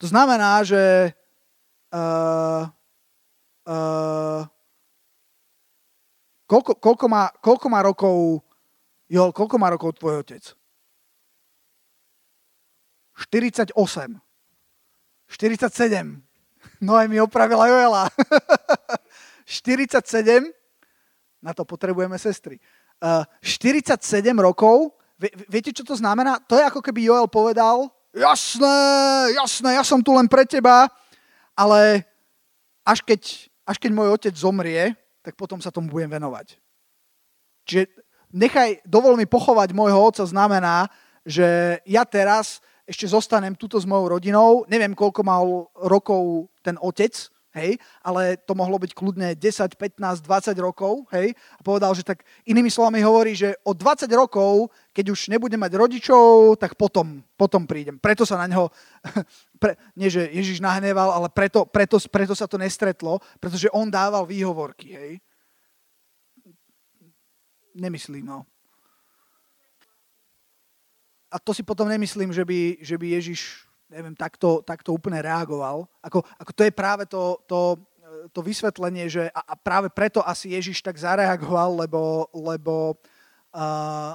To 0.00 0.06
znamená, 0.08 0.64
že 0.64 1.12
uh, 1.92 2.72
uh, 3.68 4.48
koľko, 6.48 6.80
koľko, 6.80 7.06
má, 7.06 7.28
koľko 7.44 7.66
má 7.68 7.84
rokov 7.84 8.40
Jo, 9.08 9.32
koľko 9.32 9.56
má 9.56 9.72
rokov 9.72 9.96
tvoj 9.96 10.20
otec? 10.20 10.44
48. 13.16 13.72
47. 13.72 16.20
No 16.78 16.94
mi 17.08 17.16
opravila 17.16 17.66
Joela. 17.66 18.04
47. 19.48 20.44
Na 21.40 21.56
to 21.56 21.64
potrebujeme 21.64 22.20
sestry. 22.20 22.60
Uh, 23.00 23.24
47 23.40 23.96
rokov. 24.36 24.92
Viete, 25.48 25.72
čo 25.72 25.82
to 25.82 25.96
znamená? 25.96 26.36
To 26.46 26.60
je 26.60 26.68
ako 26.68 26.84
keby 26.84 27.08
Joel 27.08 27.26
povedal, 27.26 27.90
jasné, 28.14 28.78
jasné, 29.34 29.74
ja 29.74 29.82
som 29.82 29.98
tu 29.98 30.14
len 30.14 30.30
pre 30.30 30.46
teba, 30.46 30.86
ale 31.58 32.06
až 32.86 33.02
keď, 33.02 33.50
až 33.66 33.82
keď 33.82 33.90
môj 33.90 34.14
otec 34.14 34.34
zomrie, 34.38 34.94
tak 35.22 35.34
potom 35.34 35.58
sa 35.62 35.72
tomu 35.72 35.90
budem 35.90 36.10
venovať. 36.10 36.56
Čiže 37.68 37.84
nechaj, 38.32 38.84
dovol 38.88 39.16
mi 39.20 39.28
pochovať 39.28 39.76
môjho 39.76 39.98
otca 39.98 40.24
znamená, 40.24 40.88
že 41.28 41.78
ja 41.84 42.08
teraz 42.08 42.64
ešte 42.88 43.04
zostanem 43.04 43.52
tuto 43.52 43.76
s 43.76 43.84
mojou 43.84 44.16
rodinou, 44.16 44.64
neviem, 44.64 44.96
koľko 44.96 45.20
mal 45.20 45.68
rokov 45.76 46.48
ten 46.64 46.80
otec, 46.80 47.12
hej, 47.54 47.80
ale 48.04 48.36
to 48.36 48.52
mohlo 48.52 48.76
byť 48.76 48.92
kľudne 48.92 49.28
10, 49.36 49.76
15, 49.76 50.24
20 50.24 50.52
rokov, 50.58 51.06
hej, 51.14 51.32
a 51.32 51.60
povedal, 51.64 51.92
že 51.92 52.04
tak 52.04 52.26
inými 52.44 52.68
slovami 52.68 53.00
hovorí, 53.00 53.36
že 53.36 53.56
o 53.64 53.72
20 53.76 54.08
rokov, 54.12 54.68
keď 54.92 55.12
už 55.12 55.32
nebudem 55.32 55.60
mať 55.60 55.72
rodičov, 55.76 56.56
tak 56.60 56.74
potom, 56.74 57.24
potom 57.38 57.64
prídem. 57.64 57.96
Preto 57.96 58.26
sa 58.26 58.40
na 58.40 58.46
neho, 58.50 58.68
pre, 59.62 59.78
nie 59.96 60.10
že 60.10 60.26
Ježiš 60.28 60.58
nahneval, 60.64 61.12
ale 61.12 61.28
preto, 61.30 61.68
preto, 61.68 61.96
preto 62.10 62.34
sa 62.34 62.50
to 62.50 62.58
nestretlo, 62.60 63.22
pretože 63.38 63.70
on 63.70 63.88
dával 63.88 64.26
výhovorky, 64.26 64.88
hej 64.96 65.12
nemyslím. 67.78 68.26
No. 68.26 68.46
A 71.30 71.38
to 71.38 71.54
si 71.54 71.62
potom 71.62 71.88
nemyslím, 71.88 72.34
že 72.34 72.44
by, 72.44 72.82
že 72.82 72.98
by 72.98 73.06
Ježiš 73.14 73.67
neviem, 73.88 74.14
takto, 74.14 74.60
takto 74.62 74.92
úplne 74.92 75.20
reagoval. 75.24 75.88
Ako, 76.04 76.20
ako 76.36 76.52
to 76.52 76.62
je 76.64 76.72
práve 76.72 77.04
to, 77.08 77.40
to, 77.48 77.80
to 78.32 78.40
vysvetlenie, 78.44 79.08
že 79.08 79.32
a, 79.32 79.52
a 79.52 79.54
práve 79.56 79.88
preto 79.88 80.20
asi 80.20 80.52
Ježiš 80.52 80.84
tak 80.84 81.00
zareagoval, 81.00 81.84
lebo, 81.84 82.28
lebo, 82.36 82.96
uh, 83.56 84.14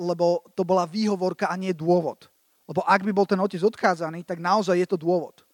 lebo 0.00 0.44
to 0.56 0.64
bola 0.64 0.88
výhovorka 0.88 1.52
a 1.52 1.56
nie 1.60 1.76
dôvod. 1.76 2.32
Lebo 2.64 2.80
ak 2.88 3.04
by 3.04 3.12
bol 3.12 3.28
ten 3.28 3.40
otec 3.40 3.60
odkázaný, 3.60 4.24
tak 4.24 4.40
naozaj 4.40 4.80
je 4.80 4.88
to 4.88 4.96
dôvod. 4.96 5.44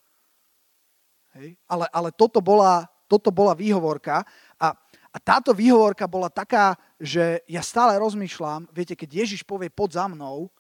Hej? 1.34 1.58
Ale, 1.66 1.90
ale 1.90 2.14
toto, 2.14 2.38
bola, 2.38 2.86
toto 3.10 3.34
bola 3.34 3.58
výhovorka 3.58 4.22
a 4.58 4.74
a 5.08 5.16
táto 5.16 5.56
výhovorka 5.56 6.04
bola 6.04 6.28
taká, 6.28 6.76
že 7.00 7.40
ja 7.48 7.64
stále 7.64 7.96
rozmýšľam, 7.96 8.68
viete, 8.70 8.92
keď 8.92 9.24
Ježiš 9.24 9.40
povie 9.40 9.72
pod 9.72 9.96
za 9.96 10.04
mnou, 10.04 10.52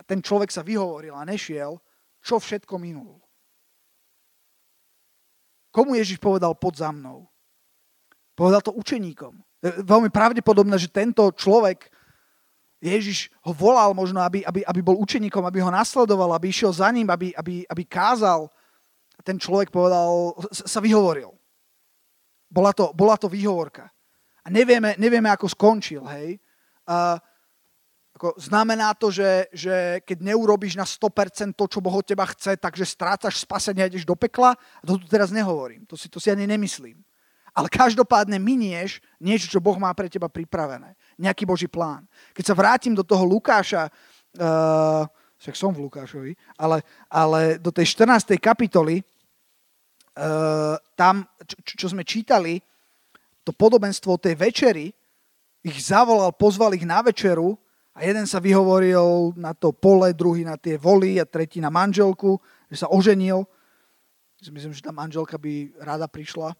a 0.00 0.02
ten 0.02 0.24
človek 0.24 0.48
sa 0.48 0.64
vyhovoril 0.64 1.12
a 1.12 1.28
nešiel, 1.28 1.76
čo 2.24 2.40
všetko 2.40 2.80
minul. 2.80 3.20
Komu 5.68 5.92
Ježiš 5.94 6.16
povedal 6.16 6.56
pod 6.56 6.80
za 6.80 6.88
mnou? 6.88 7.28
Povedal 8.32 8.64
to 8.64 8.72
učeníkom. 8.72 9.36
Veľmi 9.84 10.08
pravdepodobné, 10.08 10.80
že 10.80 10.88
tento 10.88 11.28
človek, 11.36 11.92
Ježiš 12.80 13.28
ho 13.44 13.52
volal 13.52 13.92
možno, 13.92 14.24
aby, 14.24 14.40
aby, 14.40 14.64
aby 14.64 14.80
bol 14.80 14.96
učeníkom, 15.04 15.44
aby 15.44 15.60
ho 15.60 15.68
nasledoval, 15.68 16.32
aby 16.32 16.48
išiel 16.48 16.72
za 16.72 16.88
ním, 16.88 17.12
aby, 17.12 17.36
aby, 17.36 17.68
aby 17.68 17.82
kázal. 17.84 18.48
A 19.14 19.20
ten 19.20 19.36
človek 19.36 19.68
povedal, 19.68 20.32
sa 20.48 20.80
vyhovoril. 20.80 21.28
Bola 22.48 22.72
to, 22.72 22.96
bola 22.96 23.20
to 23.20 23.28
výhovorka. 23.28 23.92
A 24.40 24.48
nevieme, 24.48 24.96
nevieme 24.96 25.28
ako 25.28 25.52
skončil, 25.52 26.02
hej. 26.08 26.40
A, 26.88 27.20
ako 28.20 28.36
znamená 28.36 28.92
to, 28.92 29.08
že, 29.08 29.48
že 29.48 30.04
keď 30.04 30.28
neurobiš 30.28 30.76
na 30.76 30.84
100% 30.84 31.56
to, 31.56 31.64
čo 31.64 31.80
Boh 31.80 31.96
od 31.96 32.04
teba 32.04 32.28
chce, 32.28 32.52
takže 32.60 32.84
strácaš 32.84 33.40
spasenie 33.40 33.80
a 33.80 33.88
ideš 33.88 34.04
do 34.04 34.12
pekla. 34.12 34.52
A 34.52 34.84
to 34.84 35.00
tu 35.00 35.08
teraz 35.08 35.32
nehovorím. 35.32 35.88
To 35.88 35.96
si, 35.96 36.12
to 36.12 36.20
si 36.20 36.28
ani 36.28 36.44
nemyslím. 36.44 37.00
Ale 37.56 37.72
každopádne 37.72 38.36
minieš 38.36 39.00
niečo, 39.16 39.48
čo 39.48 39.64
Boh 39.64 39.80
má 39.80 39.88
pre 39.96 40.12
teba 40.12 40.28
pripravené. 40.28 41.00
Nejaký 41.16 41.48
Boží 41.48 41.64
plán. 41.64 42.04
Keď 42.36 42.44
sa 42.44 42.52
vrátim 42.52 42.92
do 42.92 43.00
toho 43.00 43.24
Lukáša, 43.24 43.88
uh, 43.88 45.08
však 45.40 45.56
som 45.56 45.72
v 45.72 45.88
Lukášovi, 45.88 46.36
ale, 46.60 46.84
ale 47.08 47.56
do 47.56 47.72
tej 47.72 47.88
14. 47.88 48.36
kapitoly, 48.36 49.00
uh, 49.00 50.76
tam, 50.92 51.24
čo, 51.48 51.56
čo 51.72 51.86
sme 51.88 52.04
čítali, 52.04 52.60
to 53.48 53.56
podobenstvo 53.56 54.20
tej 54.20 54.36
večery, 54.36 54.92
ich 55.64 55.88
zavolal, 55.88 56.36
pozval 56.36 56.76
ich 56.76 56.84
na 56.84 57.00
večeru 57.00 57.56
a 57.90 58.06
jeden 58.06 58.24
sa 58.24 58.38
vyhovoril 58.38 59.34
na 59.34 59.50
to 59.52 59.74
pole, 59.74 60.14
druhý 60.14 60.46
na 60.46 60.54
tie 60.54 60.78
voly 60.78 61.18
a 61.18 61.26
tretí 61.26 61.58
na 61.58 61.68
manželku, 61.68 62.38
že 62.70 62.86
sa 62.86 62.88
oženil. 62.88 63.42
Myslím, 64.40 64.72
že 64.72 64.80
tá 64.80 64.94
manželka 64.94 65.36
by 65.36 65.74
rada 65.82 66.06
prišla. 66.08 66.54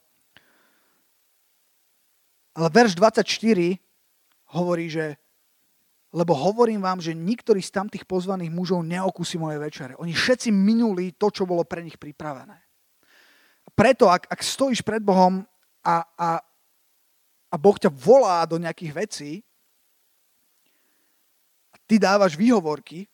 Ale 2.58 2.68
verš 2.68 2.98
24 2.98 3.24
hovorí, 4.52 4.90
že 4.90 5.16
lebo 6.10 6.34
hovorím 6.34 6.82
vám, 6.82 6.98
že 6.98 7.14
niktorý 7.14 7.62
z 7.62 7.70
tamtých 7.70 8.02
pozvaných 8.02 8.50
mužov 8.50 8.82
neokusí 8.82 9.38
moje 9.38 9.62
večere. 9.62 9.94
Oni 9.94 10.10
všetci 10.10 10.50
minuli 10.50 11.14
to, 11.14 11.30
čo 11.30 11.46
bolo 11.46 11.62
pre 11.62 11.86
nich 11.86 11.94
pripravené 11.94 12.70
preto, 13.80 14.12
ak, 14.12 14.28
ak 14.28 14.40
stojíš 14.44 14.84
pred 14.84 15.00
Bohom 15.00 15.40
a, 15.80 16.04
a, 16.04 16.30
a 17.48 17.54
Boh 17.56 17.76
ťa 17.80 17.88
volá 17.88 18.44
do 18.44 18.60
nejakých 18.60 18.92
vecí, 18.92 19.30
ty 21.90 21.98
dávaš 21.98 22.38
výhovorky, 22.38 23.10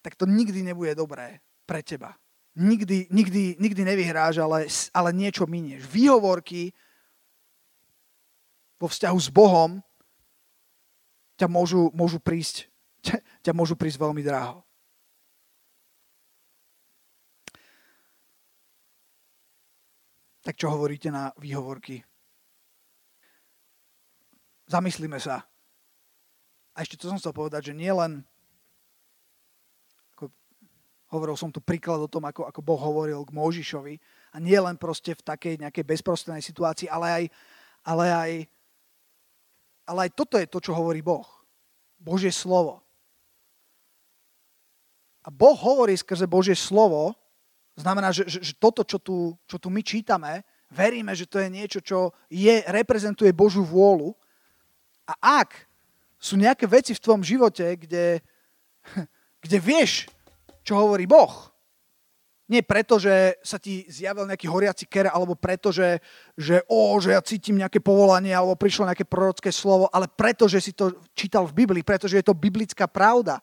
tak 0.00 0.16
to 0.16 0.24
nikdy 0.24 0.64
nebude 0.64 0.96
dobré 0.96 1.44
pre 1.68 1.84
teba. 1.84 2.16
Nikdy, 2.56 3.12
nikdy, 3.12 3.60
nikdy 3.60 3.82
nevyhráš, 3.84 4.40
ale, 4.40 4.64
ale 4.96 5.12
niečo 5.12 5.44
minieš. 5.44 5.84
Výhovorky 5.84 6.72
vo 8.80 8.88
vzťahu 8.88 9.18
s 9.20 9.28
Bohom 9.28 9.84
ťa 11.36 11.52
môžu, 11.52 11.92
môžu 11.92 12.16
prísť 12.16 12.72
ťa, 13.44 13.52
môžu 13.52 13.76
prísť 13.76 14.00
veľmi 14.00 14.24
dráho. 14.24 14.64
Tak 20.40 20.56
čo 20.56 20.72
hovoríte 20.72 21.12
na 21.12 21.28
výhovorky? 21.36 22.00
Zamyslíme 24.64 25.20
sa. 25.20 25.44
A 26.76 26.84
ešte 26.84 27.00
to 27.00 27.08
som 27.08 27.16
chcel 27.16 27.32
povedať, 27.32 27.72
že 27.72 27.74
nie 27.74 27.88
len 27.88 28.20
ako 30.12 30.28
hovoril 31.08 31.36
som 31.40 31.48
tu 31.48 31.64
príklad 31.64 32.04
o 32.04 32.12
tom, 32.12 32.28
ako, 32.28 32.44
ako 32.44 32.60
Boh 32.60 32.76
hovoril 32.76 33.24
k 33.24 33.32
Mojžišovi 33.32 33.94
a 34.30 34.36
nie 34.36 34.58
len 34.60 34.76
proste 34.76 35.16
v 35.16 35.24
takej 35.24 35.54
nejakej 35.64 35.84
bezprostrednej 35.88 36.44
situácii, 36.44 36.92
ale 36.92 37.06
aj, 37.08 37.24
ale 37.88 38.06
aj, 38.12 38.30
ale 39.88 39.98
aj 40.04 40.10
toto 40.12 40.36
je 40.36 40.44
to, 40.44 40.60
čo 40.60 40.76
hovorí 40.76 41.00
Boh. 41.00 41.24
Božie 41.96 42.28
slovo. 42.28 42.84
A 45.24 45.32
Boh 45.32 45.56
hovorí 45.56 45.96
skrze 45.96 46.28
Božie 46.28 46.54
slovo 46.54 47.16
Znamená, 47.76 48.08
že, 48.08 48.24
že, 48.24 48.40
že 48.40 48.52
toto, 48.56 48.80
čo 48.88 48.96
tu, 48.96 49.36
čo 49.44 49.60
tu 49.60 49.68
my 49.68 49.84
čítame, 49.84 50.40
veríme, 50.72 51.12
že 51.12 51.28
to 51.28 51.36
je 51.36 51.48
niečo, 51.52 51.84
čo 51.84 52.16
je, 52.32 52.64
reprezentuje 52.72 53.36
Božú 53.36 53.60
vôľu. 53.60 54.16
A 55.04 55.44
ak 55.44 55.65
sú 56.26 56.34
nejaké 56.34 56.66
veci 56.66 56.90
v 56.90 57.02
tvojom 57.02 57.22
živote, 57.22 57.78
kde, 57.78 58.18
kde 59.46 59.58
vieš, 59.62 60.10
čo 60.66 60.74
hovorí 60.74 61.06
Boh, 61.06 61.54
nie 62.46 62.62
preto, 62.62 62.94
že 63.02 63.42
sa 63.42 63.58
ti 63.58 63.82
zjavil 63.90 64.22
nejaký 64.22 64.46
horiaci 64.46 64.86
ker, 64.86 65.10
alebo 65.10 65.34
preto, 65.34 65.74
že, 65.74 65.98
že, 66.38 66.62
ó, 66.70 66.94
že 67.02 67.10
ja 67.10 67.18
cítim 67.18 67.58
nejaké 67.58 67.82
povolanie, 67.82 68.30
alebo 68.30 68.54
prišlo 68.54 68.86
nejaké 68.86 69.02
prorocké 69.02 69.50
slovo, 69.50 69.90
ale 69.90 70.06
preto, 70.06 70.46
že 70.46 70.62
si 70.62 70.70
to 70.70 70.94
čítal 71.10 71.42
v 71.50 71.66
Biblii, 71.66 71.82
pretože 71.82 72.14
je 72.14 72.22
to 72.22 72.38
biblická 72.38 72.86
pravda. 72.86 73.42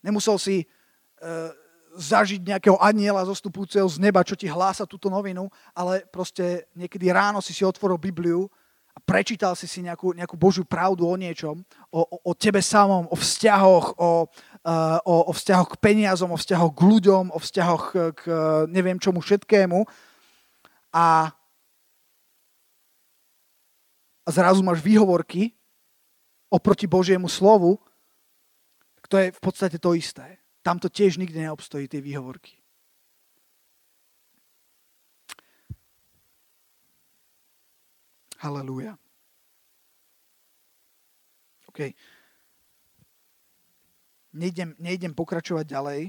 Nemusel 0.00 0.40
si 0.40 0.56
uh, 0.64 1.52
zažiť 2.00 2.48
nejakého 2.48 2.80
aniela 2.80 3.28
zostupujúceho 3.28 3.84
z 3.92 4.00
neba, 4.00 4.24
čo 4.24 4.40
ti 4.40 4.48
hlása 4.48 4.88
túto 4.88 5.12
novinu, 5.12 5.52
ale 5.76 6.08
proste 6.08 6.64
niekedy 6.72 7.12
ráno 7.12 7.44
si 7.44 7.52
si 7.52 7.60
otvoril 7.60 8.00
Bibliu 8.00 8.48
a 8.94 8.98
prečítal 9.02 9.58
si 9.58 9.66
si 9.66 9.82
nejakú, 9.82 10.14
nejakú 10.14 10.38
Božiu 10.38 10.62
pravdu 10.62 11.10
o 11.10 11.18
niečom, 11.18 11.66
o, 11.90 12.00
o, 12.06 12.16
o 12.30 12.32
tebe 12.32 12.62
samom, 12.62 13.10
o 13.10 13.16
vzťahoch, 13.18 13.98
o, 13.98 14.30
o, 15.02 15.14
o 15.28 15.32
vzťahoch 15.34 15.74
k 15.74 15.80
peniazom, 15.82 16.30
o 16.30 16.38
vzťahoch 16.38 16.72
k 16.72 16.80
ľuďom, 16.86 17.24
o 17.34 17.38
vzťahoch 17.42 17.84
k 18.14 18.22
neviem 18.70 19.02
čomu 19.02 19.18
všetkému. 19.18 19.82
A, 20.94 21.34
a 24.24 24.28
zrazu 24.30 24.62
máš 24.62 24.78
výhovorky 24.78 25.50
oproti 26.46 26.86
Božiemu 26.86 27.26
slovu, 27.26 27.82
to 29.10 29.18
je 29.18 29.34
v 29.34 29.40
podstate 29.42 29.76
to 29.82 29.92
isté. 29.92 30.38
Tam 30.64 30.80
to 30.80 30.88
tiež 30.88 31.20
nikdy 31.20 31.44
neobstojí, 31.44 31.90
tie 31.90 32.00
výhovorky. 32.00 32.63
Halelúja. 38.42 38.98
OK. 41.70 41.90
Nejdem, 44.34 44.74
nejdem 44.78 45.14
pokračovať 45.14 45.66
ďalej. 45.66 46.00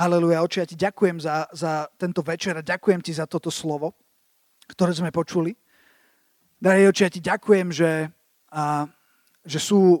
Haleluja, 0.00 0.40
oči, 0.40 0.62
ja 0.62 0.66
ti 0.70 0.78
ďakujem 0.80 1.18
za, 1.20 1.44
za 1.52 1.84
tento 1.98 2.24
večer 2.24 2.56
a 2.56 2.64
ďakujem 2.64 3.04
ti 3.04 3.12
za 3.12 3.28
toto 3.28 3.52
slovo, 3.52 3.92
ktoré 4.70 4.96
sme 4.96 5.12
počuli. 5.12 5.52
Drahý 6.56 6.88
oči, 6.88 7.04
ja 7.04 7.10
ti 7.12 7.20
ďakujem, 7.20 7.68
že, 7.68 8.08
a, 8.54 8.86
že 9.44 9.58
sú 9.60 10.00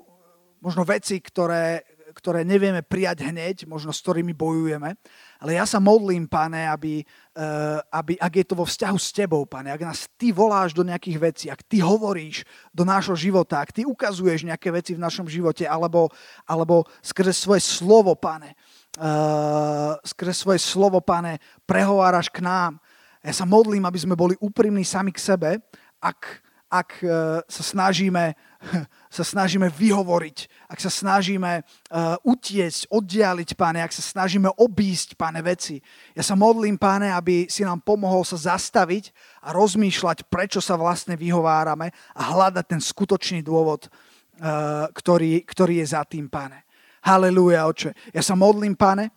možno 0.62 0.86
veci, 0.86 1.18
ktoré, 1.20 1.84
ktoré 2.12 2.42
nevieme 2.44 2.82
prijať 2.82 3.26
hneď, 3.26 3.64
možno 3.64 3.94
s 3.94 4.02
ktorými 4.02 4.34
bojujeme. 4.34 4.98
Ale 5.40 5.56
ja 5.56 5.64
sa 5.64 5.80
modlím, 5.80 6.26
pane, 6.28 6.68
aby, 6.68 7.02
uh, 7.02 7.80
aby, 7.94 8.18
ak 8.20 8.32
je 8.36 8.46
to 8.46 8.54
vo 8.58 8.66
vzťahu 8.66 8.98
s 8.98 9.10
tebou, 9.14 9.42
pane, 9.48 9.72
ak 9.72 9.80
nás 9.80 10.10
ty 10.18 10.34
voláš 10.34 10.76
do 10.76 10.84
nejakých 10.84 11.18
vecí, 11.18 11.46
ak 11.48 11.64
ty 11.64 11.80
hovoríš 11.80 12.44
do 12.74 12.84
nášho 12.84 13.16
života, 13.16 13.62
ak 13.62 13.72
ty 13.72 13.88
ukazuješ 13.88 14.44
nejaké 14.44 14.68
veci 14.74 14.92
v 14.94 15.02
našom 15.02 15.30
živote, 15.30 15.64
alebo, 15.64 16.12
alebo 16.44 16.84
skrze 17.00 17.32
svoje 17.32 17.62
slovo, 17.64 18.12
pane, 18.18 18.52
uh, 19.00 19.96
skrze 20.04 20.34
svoje 20.36 20.60
slovo, 20.60 21.00
pane, 21.00 21.38
prehováraš 21.64 22.28
k 22.28 22.42
nám. 22.44 22.76
Ja 23.20 23.36
sa 23.36 23.44
modlím, 23.44 23.84
aby 23.84 23.98
sme 24.00 24.16
boli 24.16 24.34
úprimní 24.40 24.84
sami 24.84 25.12
k 25.12 25.20
sebe, 25.20 25.60
ak, 26.00 26.40
ak 26.70 27.02
uh, 27.02 27.42
sa 27.50 27.62
snažíme 27.66 28.38
sa 29.16 29.24
snažíme 29.24 29.72
vyhovoriť, 29.72 30.68
ak 30.68 30.78
sa 30.78 30.92
snažíme 30.92 31.64
uh, 31.64 32.16
utiecť, 32.22 32.92
oddialiť, 32.92 33.56
páne, 33.56 33.80
ak 33.80 33.92
sa 33.92 34.04
snažíme 34.04 34.52
obísť, 34.52 35.16
páne, 35.16 35.40
veci. 35.40 35.80
Ja 36.12 36.20
sa 36.20 36.36
modlím, 36.36 36.76
páne, 36.76 37.08
aby 37.10 37.48
si 37.48 37.64
nám 37.64 37.80
pomohol 37.80 38.22
sa 38.22 38.36
zastaviť 38.36 39.10
a 39.40 39.56
rozmýšľať, 39.56 40.28
prečo 40.28 40.60
sa 40.60 40.76
vlastne 40.76 41.16
vyhovárame 41.16 41.90
a 42.12 42.22
hľadať 42.36 42.64
ten 42.68 42.80
skutočný 42.84 43.40
dôvod, 43.40 43.88
uh, 43.88 44.86
ktorý, 44.92 45.42
ktorý 45.48 45.80
je 45.80 45.86
za 45.96 46.04
tým, 46.04 46.28
páne. 46.28 46.68
Halelúja, 47.00 47.64
oče. 47.64 47.96
Ja 48.12 48.20
sa 48.20 48.36
modlím, 48.36 48.76
páne, 48.76 49.08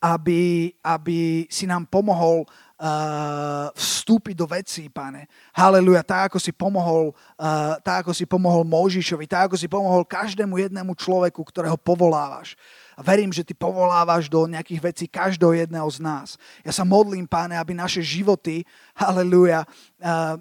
aby, 0.00 0.72
aby 0.84 1.48
si 1.52 1.68
nám 1.68 1.88
pomohol 1.88 2.48
uh, 2.84 3.72
vstúpiť 3.72 4.36
do 4.36 4.44
vecí, 4.44 4.92
pane. 4.92 5.24
Haleluja, 5.56 6.04
tak 6.04 6.28
ako 6.32 6.38
si 6.38 6.52
pomohol, 6.52 7.16
uh, 7.40 7.80
tak 7.80 8.04
ako 8.04 8.12
si 8.12 8.28
pomohol 8.28 8.68
Možišovi, 8.68 9.24
tak 9.24 9.48
ako 9.48 9.56
si 9.56 9.64
pomohol 9.64 10.04
každému 10.04 10.60
jednému 10.60 10.92
človeku, 10.92 11.40
ktorého 11.40 11.80
povolávaš. 11.80 12.52
A 12.94 13.00
verím, 13.00 13.32
že 13.32 13.42
ty 13.42 13.56
povolávaš 13.56 14.28
do 14.28 14.44
nejakých 14.46 14.80
vecí 14.84 15.04
každého 15.08 15.56
jedného 15.56 15.88
z 15.88 15.98
nás. 15.98 16.28
Ja 16.62 16.70
sa 16.70 16.84
modlím, 16.84 17.24
páne, 17.24 17.56
aby 17.56 17.72
naše 17.72 18.04
životy, 18.04 18.62
haleluja, 18.92 19.64
uh, 19.64 20.36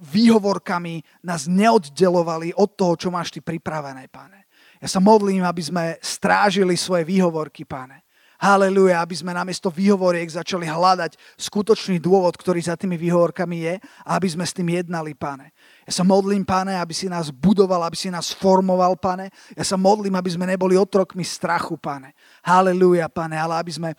výhovorkami 0.00 1.04
nás 1.20 1.44
neoddelovali 1.44 2.56
od 2.56 2.72
toho, 2.72 2.96
čo 2.96 3.12
máš 3.12 3.36
ty 3.36 3.44
pripravené, 3.44 4.08
páne. 4.08 4.48
Ja 4.80 4.88
sa 4.88 4.96
modlím, 4.96 5.44
aby 5.44 5.60
sme 5.60 5.84
strážili 6.00 6.72
svoje 6.72 7.04
výhovorky, 7.04 7.68
páne. 7.68 8.00
Haleluja, 8.40 9.04
aby 9.04 9.12
sme 9.12 9.36
namiesto 9.36 9.68
výhovoriek 9.68 10.24
začali 10.24 10.64
hľadať 10.64 11.12
skutočný 11.36 12.00
dôvod, 12.00 12.40
ktorý 12.40 12.64
za 12.64 12.72
tými 12.72 12.96
výhovorkami 12.96 13.68
je 13.68 13.74
a 14.00 14.16
aby 14.16 14.32
sme 14.32 14.48
s 14.48 14.56
tým 14.56 14.80
jednali, 14.80 15.12
pane. 15.12 15.52
Ja 15.84 16.00
sa 16.00 16.08
modlím, 16.08 16.48
pane, 16.48 16.72
aby 16.72 16.96
si 16.96 17.04
nás 17.04 17.28
budoval, 17.28 17.84
aby 17.84 18.00
si 18.00 18.08
nás 18.08 18.32
formoval, 18.32 18.96
pane. 18.96 19.28
Ja 19.52 19.60
sa 19.60 19.76
modlím, 19.76 20.16
aby 20.16 20.32
sme 20.32 20.48
neboli 20.48 20.72
otrokmi 20.72 21.20
strachu, 21.20 21.76
pane. 21.76 22.16
Haleluja, 22.40 23.12
pane, 23.12 23.36
ale 23.36 23.60
aby 23.60 23.76
sme, 23.76 23.90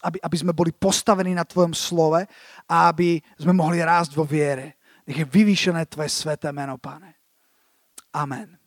aby, 0.00 0.16
aby 0.16 0.36
sme 0.40 0.56
boli 0.56 0.72
postavení 0.72 1.36
na 1.36 1.44
Tvojom 1.44 1.76
slove 1.76 2.24
a 2.64 2.76
aby 2.88 3.20
sme 3.36 3.52
mohli 3.52 3.84
rásť 3.84 4.16
vo 4.16 4.24
viere. 4.24 4.80
Nech 5.04 5.20
je 5.20 5.28
vyvýšené 5.28 5.84
Tvoje 5.92 6.08
sveté 6.08 6.48
meno, 6.56 6.80
pane. 6.80 7.20
Amen. 8.16 8.63